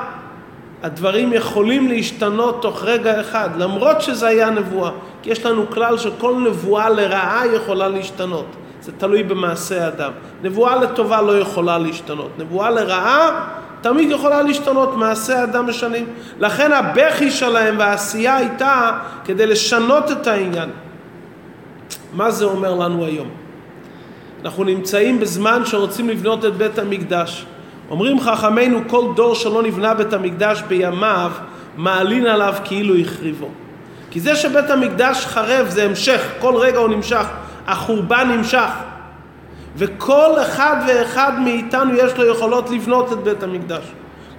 הדברים 0.83 1.33
יכולים 1.33 1.87
להשתנות 1.87 2.61
תוך 2.61 2.83
רגע 2.83 3.21
אחד, 3.21 3.49
למרות 3.57 4.01
שזה 4.01 4.27
היה 4.27 4.49
נבואה. 4.49 4.91
כי 5.21 5.29
יש 5.29 5.45
לנו 5.45 5.69
כלל 5.69 5.97
שכל 5.97 6.35
נבואה 6.45 6.89
לרעה 6.89 7.47
יכולה 7.55 7.87
להשתנות. 7.87 8.45
זה 8.81 8.91
תלוי 8.97 9.23
במעשה 9.23 9.85
האדם. 9.85 10.11
נבואה 10.43 10.75
לטובה 10.75 11.21
לא 11.21 11.37
יכולה 11.37 11.77
להשתנות. 11.77 12.29
נבואה 12.37 12.69
לרעה 12.69 13.47
תמיד 13.81 14.11
יכולה 14.11 14.41
להשתנות, 14.41 14.95
מעשה 14.95 15.41
האדם 15.41 15.69
משנים. 15.69 16.05
לכן 16.39 16.71
הבכי 16.71 17.31
שלהם 17.31 17.75
והעשייה 17.79 18.35
הייתה 18.35 18.91
כדי 19.25 19.45
לשנות 19.45 20.11
את 20.11 20.27
העניין. 20.27 20.69
מה 22.13 22.31
זה 22.31 22.45
אומר 22.45 22.75
לנו 22.75 23.05
היום? 23.05 23.27
אנחנו 24.45 24.63
נמצאים 24.63 25.19
בזמן 25.19 25.61
שרוצים 25.65 26.09
לבנות 26.09 26.45
את 26.45 26.55
בית 26.55 26.79
המקדש. 26.79 27.45
אומרים 27.91 28.19
חכמינו 28.19 28.79
כל 28.87 29.05
דור 29.15 29.35
שלא 29.35 29.63
נבנה 29.63 29.93
בית 29.93 30.13
המקדש 30.13 30.61
בימיו 30.67 31.31
מעלין 31.77 32.27
עליו 32.27 32.53
כאילו 32.63 32.95
החריבו. 32.95 33.47
כי 34.11 34.19
זה 34.19 34.35
שבית 34.35 34.69
המקדש 34.69 35.25
חרב 35.25 35.69
זה 35.69 35.83
המשך, 35.83 36.21
כל 36.39 36.55
רגע 36.55 36.79
הוא 36.79 36.89
נמשך, 36.89 37.25
החורבן 37.67 38.31
נמשך. 38.37 38.69
וכל 39.75 40.31
אחד 40.41 40.75
ואחד 40.87 41.31
מאיתנו 41.39 41.95
יש 41.95 42.17
לו 42.17 42.25
יכולות 42.25 42.69
לבנות 42.69 43.11
את 43.11 43.17
בית 43.17 43.43
המקדש. 43.43 43.83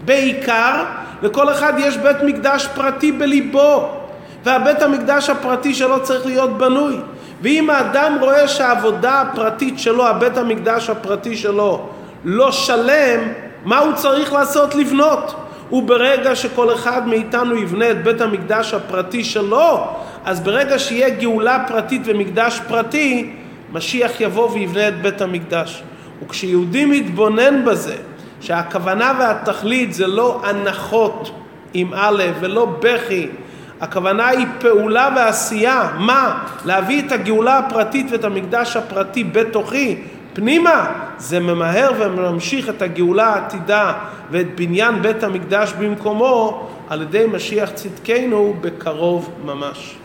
בעיקר, 0.05 0.85
לכל 1.23 1.51
אחד 1.51 1.73
יש 1.79 1.97
בית 1.97 2.17
מקדש 2.23 2.67
פרטי 2.75 3.13
בליבו, 3.13 3.89
והבית 4.45 4.83
המקדש 4.83 5.31
הפרטי 5.31 5.75
שלו 5.75 6.03
צריך 6.03 6.27
להיות 6.27 6.59
בנוי. 6.59 6.97
ואם 7.43 7.71
האדם 7.71 8.17
רואה 8.21 8.49
שהעבודה 8.49 9.21
הפרטית 9.21 9.79
שלו, 9.79 10.07
הבית 10.07 10.37
המקדש 10.37 10.91
הפרטי 10.91 11.37
שלו, 11.37 11.89
לא 12.25 12.53
שלם, 12.53 13.21
מה 13.65 13.79
הוא 13.79 13.93
צריך 13.93 14.33
לעשות? 14.33 14.75
לבנות. 14.75 15.35
וברגע 15.73 16.37
שכל 16.37 16.75
אחד 16.75 17.09
מאיתנו 17.09 17.57
יבנה 17.57 17.91
את 17.91 18.05
בית 18.05 18.21
המקדש 18.21 18.75
הפרטי 18.75 19.25
שלו, 19.25 19.87
אז 20.25 20.41
ברגע 20.41 20.79
שיהיה 20.79 21.11
גאולה 21.11 21.65
פרטית 21.69 22.03
ומקדש 22.05 22.61
פרטי, 22.69 23.33
משיח 23.73 24.21
יבוא 24.21 24.51
ויבנה 24.51 24.89
את 24.89 25.03
בית 25.03 25.21
המקדש. 25.21 25.83
וכשיהודי 26.23 26.85
מתבונן 26.85 27.65
בזה, 27.65 27.97
שהכוונה 28.41 29.13
והתכלית 29.19 29.95
זה 29.95 30.07
לא 30.07 30.41
הנחות 30.45 31.31
עם 31.75 31.95
א' 31.95 32.23
ולא 32.41 32.77
בכי, 32.81 33.29
הכוונה 33.81 34.29
היא 34.29 34.47
פעולה 34.59 35.09
ועשייה. 35.17 35.89
מה? 35.99 36.45
להביא 36.65 37.07
את 37.07 37.13
הגאולה 37.13 37.59
הפרטית 37.59 38.07
ואת 38.11 38.25
המקדש 38.25 38.77
הפרטי 38.77 39.25
בתוכי, 39.25 40.03
פנימה. 40.33 40.93
זה 41.19 41.41
ממהר 41.41 41.93
וממשיך 41.99 42.69
את 42.69 42.83
הגאולה 42.83 43.27
העתידה 43.27 43.93
ואת 44.31 44.57
בניין 44.57 45.03
בית 45.03 45.23
המקדש 45.23 45.73
במקומו 45.73 46.69
על 46.89 47.03
ידי 47.03 47.27
משיח 47.33 47.71
צדקנו 47.71 48.55
בקרוב 48.61 49.31
ממש. 49.45 50.02